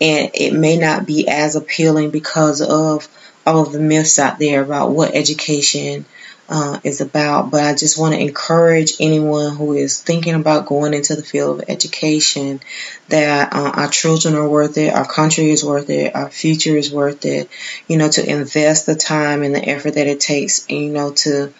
and 0.00 0.30
it 0.34 0.52
may 0.52 0.76
not 0.76 1.06
be 1.06 1.28
as 1.28 1.56
appealing 1.56 2.10
because 2.10 2.60
of 2.60 3.08
all 3.46 3.62
of 3.62 3.72
the 3.72 3.80
myths 3.80 4.18
out 4.18 4.38
there 4.38 4.62
about 4.62 4.90
what 4.90 5.14
education 5.14 6.04
uh, 6.50 6.80
is 6.82 7.00
about. 7.00 7.50
But 7.50 7.62
I 7.62 7.74
just 7.74 7.98
want 7.98 8.14
to 8.14 8.20
encourage 8.20 8.94
anyone 8.98 9.54
who 9.54 9.74
is 9.74 10.00
thinking 10.00 10.34
about 10.34 10.66
going 10.66 10.94
into 10.94 11.14
the 11.14 11.22
field 11.22 11.60
of 11.60 11.68
education 11.68 12.60
that 13.08 13.52
uh, 13.52 13.70
our 13.76 13.88
children 13.88 14.34
are 14.34 14.48
worth 14.48 14.76
it, 14.76 14.92
our 14.92 15.06
country 15.06 15.50
is 15.50 15.64
worth 15.64 15.88
it, 15.90 16.14
our 16.14 16.28
future 16.28 16.76
is 16.76 16.92
worth 16.92 17.24
it. 17.24 17.48
You 17.86 17.98
know, 17.98 18.08
to 18.10 18.28
invest 18.28 18.86
the 18.86 18.96
time 18.96 19.42
and 19.42 19.54
the 19.54 19.66
effort 19.66 19.94
that 19.94 20.08
it 20.08 20.20
takes, 20.20 20.68
you 20.68 20.90
know, 20.90 21.12
to 21.12 21.52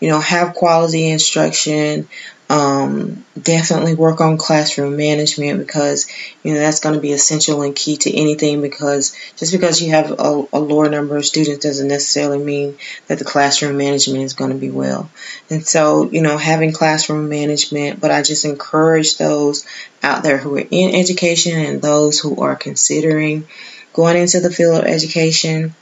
you 0.00 0.08
know 0.08 0.20
have 0.20 0.54
quality 0.54 1.08
instruction, 1.08 2.08
um, 2.48 3.24
definitely 3.40 3.94
work 3.94 4.20
on 4.20 4.38
classroom 4.38 4.96
management 4.96 5.58
because 5.58 6.06
you 6.44 6.54
know 6.54 6.60
that's 6.60 6.78
going 6.78 6.94
to 6.94 7.00
be 7.00 7.12
essential 7.12 7.62
and 7.62 7.74
key 7.74 7.96
to 7.96 8.14
anything 8.14 8.60
because 8.60 9.16
just 9.36 9.52
because 9.52 9.82
you 9.82 9.90
have 9.90 10.12
a, 10.12 10.46
a, 10.52 10.58
lower 10.58 10.88
number 10.88 11.16
of 11.16 11.24
students 11.24 11.64
doesn't 11.64 11.88
necessarily 11.88 12.38
mean 12.38 12.78
that 13.08 13.18
the 13.18 13.24
classroom 13.24 13.76
management 13.76 14.22
is 14.22 14.34
going 14.34 14.52
to 14.52 14.56
be 14.56 14.70
well. 14.70 15.10
And 15.50 15.66
so 15.66 16.08
you 16.10 16.22
know 16.22 16.38
having 16.38 16.72
classroom 16.72 17.28
management 17.28 18.00
but 18.00 18.10
i 18.10 18.22
just 18.22 18.44
encourage 18.44 19.18
those 19.18 19.66
out 20.02 20.22
there 20.22 20.38
who 20.38 20.56
are 20.56 20.64
in 20.70 20.94
education 20.94 21.58
and 21.58 21.82
those 21.82 22.20
who 22.20 22.40
are 22.40 22.54
considering 22.54 23.46
going 23.92 24.16
into 24.16 24.40
the 24.40 24.52
field 24.52 24.78
of 24.78 24.84
education 24.84 25.74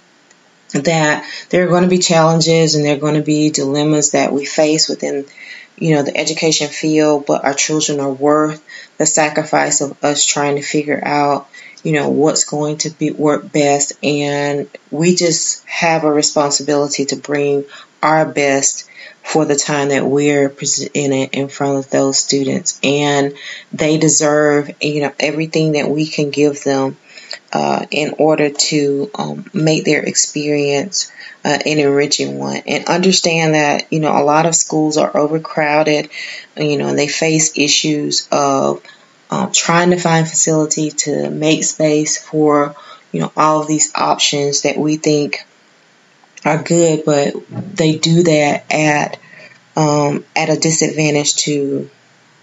that 0.74 1.28
there 1.50 1.64
are 1.64 1.68
going 1.68 1.84
to 1.84 1.88
be 1.88 1.98
challenges 1.98 2.74
and 2.74 2.84
there 2.84 2.96
are 2.96 3.00
going 3.00 3.14
to 3.14 3.22
be 3.22 3.50
dilemmas 3.50 4.12
that 4.12 4.32
we 4.32 4.44
face 4.44 4.88
within 4.88 5.24
you 5.76 5.94
know, 5.94 6.02
the 6.02 6.16
education 6.16 6.68
field, 6.68 7.26
but 7.26 7.44
our 7.44 7.54
children 7.54 8.00
are 8.00 8.12
worth 8.12 8.64
the 8.98 9.06
sacrifice 9.06 9.80
of 9.80 10.02
us 10.04 10.24
trying 10.24 10.56
to 10.56 10.62
figure 10.62 11.00
out, 11.04 11.48
you 11.82 11.92
know, 11.92 12.10
what's 12.10 12.44
going 12.44 12.78
to 12.78 12.90
be 12.90 13.10
work 13.10 13.50
best. 13.50 13.92
And 14.02 14.68
we 14.90 15.14
just 15.16 15.64
have 15.66 16.04
a 16.04 16.12
responsibility 16.12 17.06
to 17.06 17.16
bring 17.16 17.64
our 18.02 18.24
best 18.26 18.88
for 19.22 19.44
the 19.44 19.56
time 19.56 19.88
that 19.88 20.06
we're 20.06 20.48
presented 20.48 21.30
in 21.32 21.48
front 21.48 21.78
of 21.78 21.90
those 21.90 22.18
students. 22.18 22.78
And 22.84 23.34
they 23.72 23.98
deserve, 23.98 24.70
you 24.80 25.00
know, 25.00 25.12
everything 25.18 25.72
that 25.72 25.88
we 25.88 26.06
can 26.06 26.30
give 26.30 26.62
them 26.62 26.96
uh, 27.54 27.86
in 27.92 28.16
order 28.18 28.50
to 28.50 29.08
um, 29.14 29.48
make 29.54 29.84
their 29.84 30.02
experience 30.02 31.10
uh, 31.44 31.56
an 31.64 31.78
enriching 31.78 32.36
one. 32.36 32.62
And 32.66 32.86
understand 32.86 33.54
that, 33.54 33.92
you 33.92 34.00
know, 34.00 34.10
a 34.10 34.24
lot 34.24 34.46
of 34.46 34.56
schools 34.56 34.96
are 34.96 35.16
overcrowded, 35.16 36.10
you 36.56 36.76
know, 36.76 36.88
and 36.88 36.98
they 36.98 37.06
face 37.06 37.56
issues 37.56 38.28
of 38.32 38.82
um, 39.30 39.52
trying 39.52 39.90
to 39.90 40.00
find 40.00 40.28
facility 40.28 40.90
to 40.90 41.30
make 41.30 41.62
space 41.62 42.20
for, 42.20 42.74
you 43.12 43.20
know, 43.20 43.32
all 43.36 43.62
of 43.62 43.68
these 43.68 43.94
options 43.94 44.62
that 44.62 44.76
we 44.76 44.96
think 44.96 45.46
are 46.44 46.62
good, 46.62 47.04
but 47.06 47.34
they 47.76 47.96
do 47.96 48.24
that 48.24 48.64
at 48.70 49.18
um, 49.76 50.24
at 50.36 50.50
a 50.50 50.56
disadvantage 50.56 51.36
to 51.36 51.88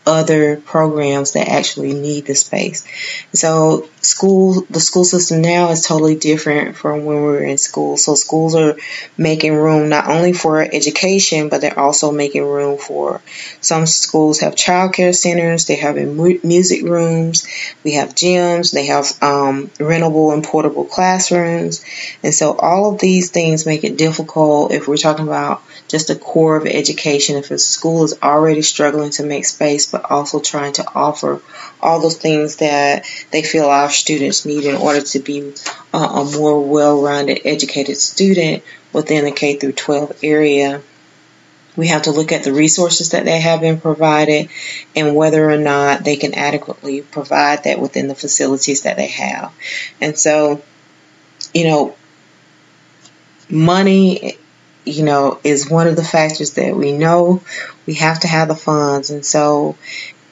other 0.05 0.57
programs 0.57 1.33
that 1.33 1.47
actually 1.47 1.93
need 1.93 2.25
the 2.25 2.35
space. 2.35 2.85
So 3.33 3.87
school, 4.01 4.61
the 4.69 4.79
school 4.79 5.05
system 5.05 5.41
now 5.41 5.69
is 5.69 5.85
totally 5.85 6.15
different 6.15 6.75
from 6.75 7.05
when 7.05 7.17
we 7.17 7.23
were 7.23 7.43
in 7.43 7.57
school. 7.57 7.97
So 7.97 8.15
schools 8.15 8.55
are 8.55 8.77
making 9.17 9.53
room 9.53 9.89
not 9.89 10.07
only 10.07 10.33
for 10.33 10.61
education, 10.61 11.49
but 11.49 11.61
they're 11.61 11.77
also 11.77 12.11
making 12.11 12.43
room 12.43 12.77
for 12.77 13.21
some 13.61 13.85
schools 13.85 14.39
have 14.39 14.55
childcare 14.55 15.15
centers. 15.15 15.65
They 15.65 15.75
have 15.75 15.95
music 15.95 16.83
rooms. 16.83 17.47
We 17.83 17.93
have 17.93 18.15
gyms. 18.15 18.73
They 18.73 18.87
have 18.87 19.05
um, 19.21 19.67
rentable 19.77 20.33
and 20.33 20.43
portable 20.43 20.85
classrooms. 20.85 21.83
And 22.23 22.33
so 22.33 22.55
all 22.55 22.93
of 22.93 22.99
these 22.99 23.29
things 23.29 23.65
make 23.65 23.83
it 23.83 23.97
difficult 23.97 24.71
if 24.71 24.87
we're 24.87 24.97
talking 24.97 25.27
about 25.27 25.61
just 25.87 26.07
the 26.07 26.15
core 26.15 26.55
of 26.55 26.65
education. 26.65 27.37
If 27.37 27.51
a 27.51 27.57
school 27.57 28.03
is 28.03 28.17
already 28.21 28.61
struggling 28.61 29.11
to 29.11 29.23
make 29.23 29.45
space, 29.45 29.90
but 29.91 30.09
also 30.09 30.39
trying 30.39 30.73
to 30.73 30.85
offer 30.93 31.41
all 31.79 31.99
those 31.99 32.17
things 32.17 32.57
that 32.57 33.05
they 33.31 33.43
feel 33.43 33.65
our 33.65 33.89
students 33.89 34.45
need 34.45 34.65
in 34.65 34.75
order 34.75 35.01
to 35.01 35.19
be 35.19 35.53
a, 35.93 35.97
a 35.97 36.25
more 36.37 36.65
well-rounded, 36.65 37.41
educated 37.45 37.97
student 37.97 38.63
within 38.93 39.25
the 39.25 39.31
K 39.31 39.55
through 39.55 39.73
12 39.73 40.23
area. 40.23 40.81
We 41.75 41.87
have 41.87 42.03
to 42.03 42.11
look 42.11 42.31
at 42.31 42.43
the 42.43 42.53
resources 42.53 43.11
that 43.11 43.23
they 43.23 43.39
have 43.39 43.61
been 43.61 43.79
provided 43.79 44.49
and 44.95 45.15
whether 45.15 45.49
or 45.49 45.57
not 45.57 46.03
they 46.03 46.17
can 46.17 46.33
adequately 46.33 47.01
provide 47.01 47.63
that 47.63 47.79
within 47.79 48.07
the 48.07 48.15
facilities 48.15 48.83
that 48.83 48.97
they 48.97 49.07
have. 49.07 49.53
And 50.01 50.17
so, 50.17 50.61
you 51.53 51.65
know, 51.65 51.95
money 53.49 54.37
you 54.85 55.03
know, 55.03 55.39
is 55.43 55.69
one 55.69 55.87
of 55.87 55.95
the 55.95 56.03
factors 56.03 56.53
that 56.53 56.75
we 56.75 56.91
know 56.91 57.41
we 57.85 57.95
have 57.95 58.19
to 58.21 58.27
have 58.27 58.47
the 58.47 58.55
funds. 58.55 59.09
And 59.09 59.25
so, 59.25 59.75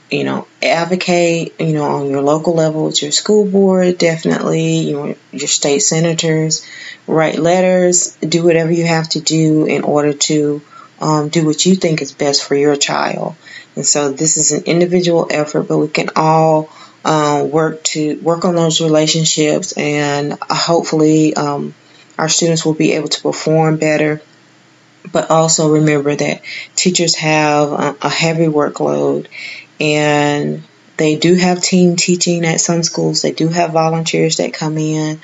you 0.10 0.24
know, 0.24 0.48
advocate, 0.62 1.60
you 1.60 1.74
know, 1.74 1.84
on 1.84 2.10
your 2.10 2.22
local 2.22 2.54
level 2.54 2.86
with 2.86 3.02
your 3.02 3.12
school 3.12 3.46
board, 3.46 3.98
definitely, 3.98 4.80
you 4.80 4.94
know, 4.94 5.16
your 5.32 5.48
state 5.48 5.80
senators, 5.80 6.66
write 7.08 7.40
letters, 7.40 8.16
do 8.18 8.44
whatever 8.44 8.72
you 8.72 8.86
have 8.86 9.10
to 9.10 9.22
do 9.22 9.66
in 9.66 9.84
order 9.84 10.14
to 10.14 10.62
um, 11.00 11.30
do 11.30 11.46
what 11.46 11.66
you 11.66 11.76
think 11.76 12.02
is 12.02 12.12
best 12.12 12.44
for 12.44 12.56
your 12.56 12.76
child. 12.76 13.36
And 13.76 13.86
so 13.86 14.12
this 14.12 14.38
is 14.38 14.52
an 14.52 14.64
individual 14.66 15.28
effort, 15.30 15.64
but 15.64 15.78
we 15.78 15.88
can 15.88 16.10
all 16.16 16.70
uh, 17.06 17.48
work 17.50 17.84
to 17.84 18.20
work 18.20 18.46
on 18.46 18.56
those 18.56 18.82
relationships 18.82 19.72
and 19.74 20.38
hopefully 20.42 21.34
um, 21.34 21.74
our 22.18 22.28
students 22.28 22.66
will 22.66 22.74
be 22.74 22.92
able 22.94 23.08
to 23.08 23.22
perform 23.22 23.78
better 23.78 24.22
but 25.12 25.32
also 25.32 25.74
remember 25.74 26.16
that 26.16 26.42
teachers 26.76 27.16
have 27.16 27.98
a 28.02 28.10
heavy 28.10 28.46
workload 28.46 29.28
and 29.80 30.64
they 30.98 31.16
do 31.16 31.36
have 31.36 31.62
team 31.62 31.96
teaching 31.96 32.46
at 32.46 32.60
some 32.60 32.84
schools. 32.84 33.22
They 33.22 33.32
do 33.32 33.48
have 33.48 33.72
volunteers 33.72 34.38
that 34.38 34.54
come 34.54 34.78
in, 34.78 35.22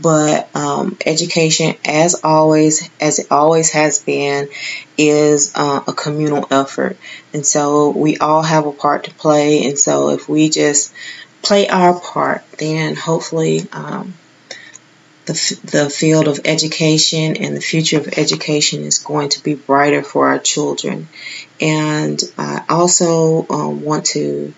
but 0.00 0.48
um, 0.56 0.96
education, 1.04 1.74
as 1.84 2.22
always, 2.24 2.88
as 3.00 3.18
it 3.18 3.30
always 3.30 3.72
has 3.72 4.02
been, 4.02 4.48
is 4.96 5.52
uh, 5.54 5.82
a 5.86 5.92
communal 5.92 6.46
effort. 6.50 6.96
And 7.34 7.44
so 7.44 7.90
we 7.90 8.16
all 8.16 8.42
have 8.42 8.66
a 8.66 8.72
part 8.72 9.04
to 9.04 9.10
play. 9.14 9.66
And 9.66 9.78
so 9.78 10.10
if 10.10 10.28
we 10.28 10.48
just 10.48 10.94
play 11.42 11.68
our 11.68 12.00
part, 12.00 12.50
then 12.52 12.96
hopefully 12.96 13.66
um, 13.72 14.14
the, 15.28 15.60
the 15.64 15.90
field 15.90 16.26
of 16.26 16.40
education 16.44 17.36
and 17.36 17.56
the 17.56 17.60
future 17.60 17.98
of 17.98 18.08
education 18.18 18.82
is 18.82 18.98
going 18.98 19.28
to 19.30 19.42
be 19.42 19.54
brighter 19.54 20.02
for 20.02 20.28
our 20.28 20.38
children. 20.38 21.08
And 21.60 22.20
I 22.36 22.64
also 22.68 23.46
um, 23.48 23.82
want 23.82 24.06
to 24.06 24.52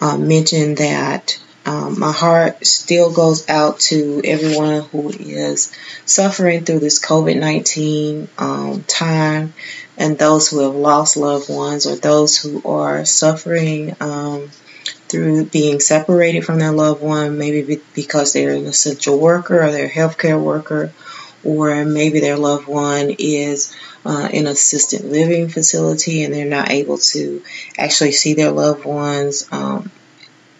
uh, 0.00 0.16
mention 0.16 0.76
that 0.76 1.38
um, 1.66 1.98
my 1.98 2.12
heart 2.12 2.64
still 2.66 3.12
goes 3.12 3.48
out 3.48 3.80
to 3.80 4.20
everyone 4.22 4.82
who 4.82 5.08
is 5.08 5.72
suffering 6.04 6.64
through 6.64 6.80
this 6.80 7.04
COVID 7.04 7.38
19 7.38 8.28
um, 8.38 8.82
time 8.84 9.54
and 9.96 10.18
those 10.18 10.48
who 10.48 10.60
have 10.60 10.74
lost 10.74 11.16
loved 11.16 11.48
ones 11.48 11.86
or 11.86 11.96
those 11.96 12.36
who 12.36 12.62
are 12.64 13.04
suffering 13.04 13.96
um, 14.00 14.50
through 15.14 15.44
being 15.44 15.78
separated 15.78 16.44
from 16.44 16.58
their 16.58 16.72
loved 16.72 17.00
one, 17.00 17.38
maybe 17.38 17.80
because 17.94 18.32
they're 18.32 18.50
an 18.50 18.66
essential 18.66 19.16
worker 19.16 19.62
or 19.62 19.70
they're 19.70 19.86
a 19.86 19.88
healthcare 19.88 20.42
worker, 20.42 20.92
or 21.44 21.84
maybe 21.84 22.18
their 22.18 22.36
loved 22.36 22.66
one 22.66 23.14
is 23.16 23.72
uh, 24.04 24.28
in 24.32 24.48
assisted 24.48 25.04
living 25.04 25.48
facility 25.48 26.24
and 26.24 26.34
they're 26.34 26.46
not 26.46 26.70
able 26.70 26.98
to 26.98 27.44
actually 27.78 28.10
see 28.10 28.34
their 28.34 28.50
loved 28.50 28.84
ones 28.84 29.46
um, 29.52 29.88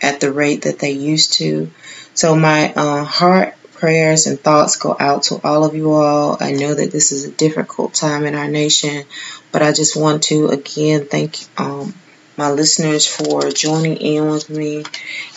at 0.01 0.21
the 0.21 0.31
rate 0.31 0.63
that 0.63 0.79
they 0.79 0.93
used 0.93 1.33
to. 1.33 1.69
So 2.15 2.37
my 2.37 2.73
uh, 2.75 3.03
heart 3.03 3.57
prayers 3.73 4.29
and 4.29 4.39
thoughts 4.39 4.77
go 4.77 4.97
out 5.01 5.25
to 5.25 5.41
all 5.43 5.65
of 5.65 5.75
you 5.75 5.91
all. 5.91 6.37
I 6.39 6.53
know 6.53 6.73
that 6.73 6.93
this 6.93 7.11
is 7.11 7.25
a 7.25 7.33
difficult 7.33 7.93
time 7.93 8.25
in 8.25 8.37
our 8.37 8.49
nation, 8.49 9.03
but 9.51 9.63
I 9.63 9.73
just 9.73 9.97
want 9.97 10.23
to 10.25 10.47
again 10.47 11.07
thank 11.07 11.39
um, 11.59 11.93
my 12.37 12.51
listeners 12.51 13.07
for 13.07 13.51
joining 13.51 13.97
in 13.97 14.31
with 14.31 14.51
me. 14.51 14.85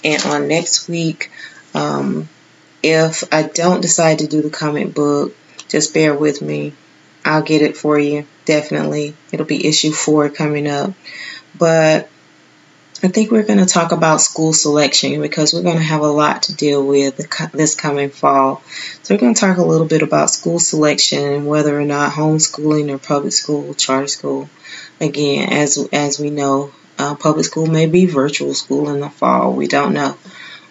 And 0.03 0.23
on 0.25 0.47
next 0.47 0.87
week, 0.87 1.31
um, 1.73 2.27
if 2.83 3.23
I 3.31 3.43
don't 3.43 3.81
decide 3.81 4.19
to 4.19 4.27
do 4.27 4.41
the 4.41 4.49
comic 4.49 4.93
book, 4.93 5.35
just 5.67 5.93
bear 5.93 6.13
with 6.13 6.41
me. 6.41 6.73
I'll 7.25 7.43
get 7.43 7.61
it 7.61 7.77
for 7.77 7.99
you. 7.99 8.25
Definitely. 8.45 9.15
It'll 9.31 9.45
be 9.45 9.67
issue 9.67 9.91
four 9.91 10.29
coming 10.29 10.67
up. 10.67 10.93
But 11.57 12.09
I 13.03 13.09
think 13.09 13.29
we're 13.29 13.43
going 13.43 13.59
to 13.59 13.65
talk 13.65 13.91
about 13.91 14.21
school 14.21 14.53
selection 14.53 15.21
because 15.21 15.53
we're 15.53 15.61
going 15.61 15.77
to 15.77 15.83
have 15.83 16.01
a 16.01 16.07
lot 16.07 16.43
to 16.43 16.55
deal 16.55 16.83
with 16.83 17.17
this 17.51 17.75
coming 17.75 18.09
fall. 18.09 18.63
So 19.03 19.13
we're 19.13 19.19
going 19.19 19.35
to 19.35 19.39
talk 19.39 19.57
a 19.57 19.63
little 19.63 19.85
bit 19.85 20.01
about 20.01 20.31
school 20.31 20.57
selection 20.57 21.23
and 21.23 21.47
whether 21.47 21.79
or 21.79 21.85
not 21.85 22.13
homeschooling 22.13 22.89
or 22.89 22.97
public 22.97 23.33
school, 23.33 23.75
charter 23.75 24.07
school. 24.07 24.49
Again, 24.99 25.49
as 25.53 25.77
as 25.93 26.19
we 26.19 26.31
know, 26.31 26.71
uh, 26.97 27.15
public 27.15 27.45
school 27.45 27.67
may 27.67 27.85
be 27.85 28.05
virtual 28.05 28.53
school 28.53 28.89
in 28.89 28.99
the 28.99 29.09
fall. 29.09 29.53
We 29.53 29.67
don't 29.67 29.93
know, 29.93 30.17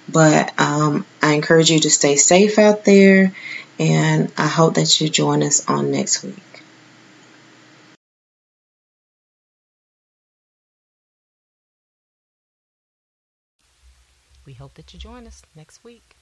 but 0.09 0.53
um, 0.61 1.07
I 1.23 1.35
encourage 1.35 1.71
you 1.71 1.81
to 1.81 1.91
stay 1.91 2.17
safe 2.17 2.59
out 2.59 2.85
there, 2.85 3.33
and 3.79 4.33
I 4.37 4.47
hope 4.47 4.75
that 4.75 5.01
you 5.01 5.09
join 5.09 5.43
us 5.43 5.69
on 5.69 5.91
next 5.91 6.23
week. 6.23 6.37
We 14.45 14.53
hope 14.53 14.75
that 14.75 14.95
you 14.95 15.01
join 15.01 15.27
us 15.27 15.43
next 15.57 15.83
week. 15.83 16.17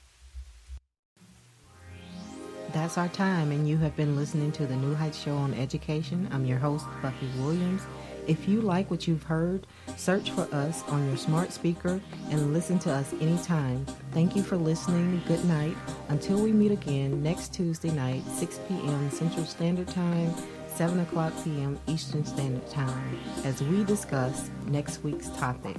That's 2.73 2.97
our 2.97 3.07
time, 3.07 3.51
and 3.51 3.69
you 3.69 3.77
have 3.77 3.95
been 3.95 4.15
listening 4.15 4.51
to 4.53 4.65
the 4.65 4.75
New 4.75 4.95
Heights 4.95 5.17
Show 5.21 5.35
on 5.35 5.53
Education. 5.53 6.27
I'm 6.31 6.45
your 6.45 6.57
host, 6.57 6.85
Buffy 7.01 7.29
Williams. 7.37 7.83
If 8.27 8.47
you 8.47 8.61
like 8.61 8.89
what 8.89 9.07
you've 9.07 9.23
heard, 9.23 9.67
search 9.97 10.31
for 10.31 10.47
us 10.51 10.83
on 10.87 11.05
your 11.07 11.17
smart 11.17 11.51
speaker 11.51 12.01
and 12.31 12.53
listen 12.53 12.79
to 12.79 12.91
us 12.91 13.13
anytime. 13.21 13.85
Thank 14.13 14.35
you 14.35 14.41
for 14.41 14.57
listening. 14.57 15.21
Good 15.27 15.45
night. 15.45 15.77
Until 16.09 16.39
we 16.39 16.51
meet 16.51 16.71
again 16.71 17.21
next 17.21 17.53
Tuesday 17.53 17.91
night, 17.91 18.23
6 18.27 18.59
p.m. 18.67 19.11
Central 19.11 19.45
Standard 19.45 19.89
Time, 19.89 20.33
7 20.67 20.99
o'clock 21.01 21.33
p.m. 21.43 21.77
Eastern 21.87 22.25
Standard 22.25 22.67
Time, 22.69 23.19
as 23.43 23.61
we 23.61 23.83
discuss 23.83 24.49
next 24.65 25.03
week's 25.03 25.29
topic. 25.29 25.77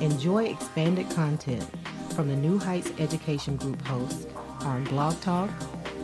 Enjoy 0.00 0.44
expanded 0.44 1.10
content 1.10 1.68
from 2.14 2.28
the 2.28 2.36
New 2.36 2.58
Heights 2.58 2.92
Education 3.00 3.56
Group 3.56 3.80
hosts 3.82 4.28
on 4.60 4.84
Blog 4.84 5.20
Talk, 5.20 5.50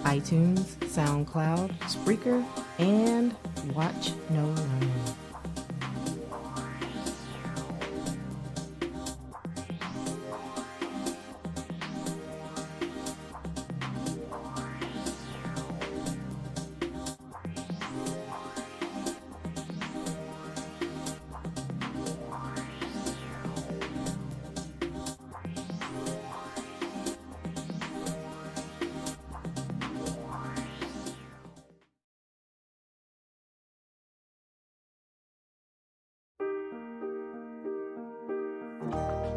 iTunes, 0.03 0.77
SoundCloud, 0.89 1.79
Spreaker, 1.83 2.45
and 2.79 3.35
Watch 3.75 4.11
No 4.31 4.45
Learn. 4.45 4.93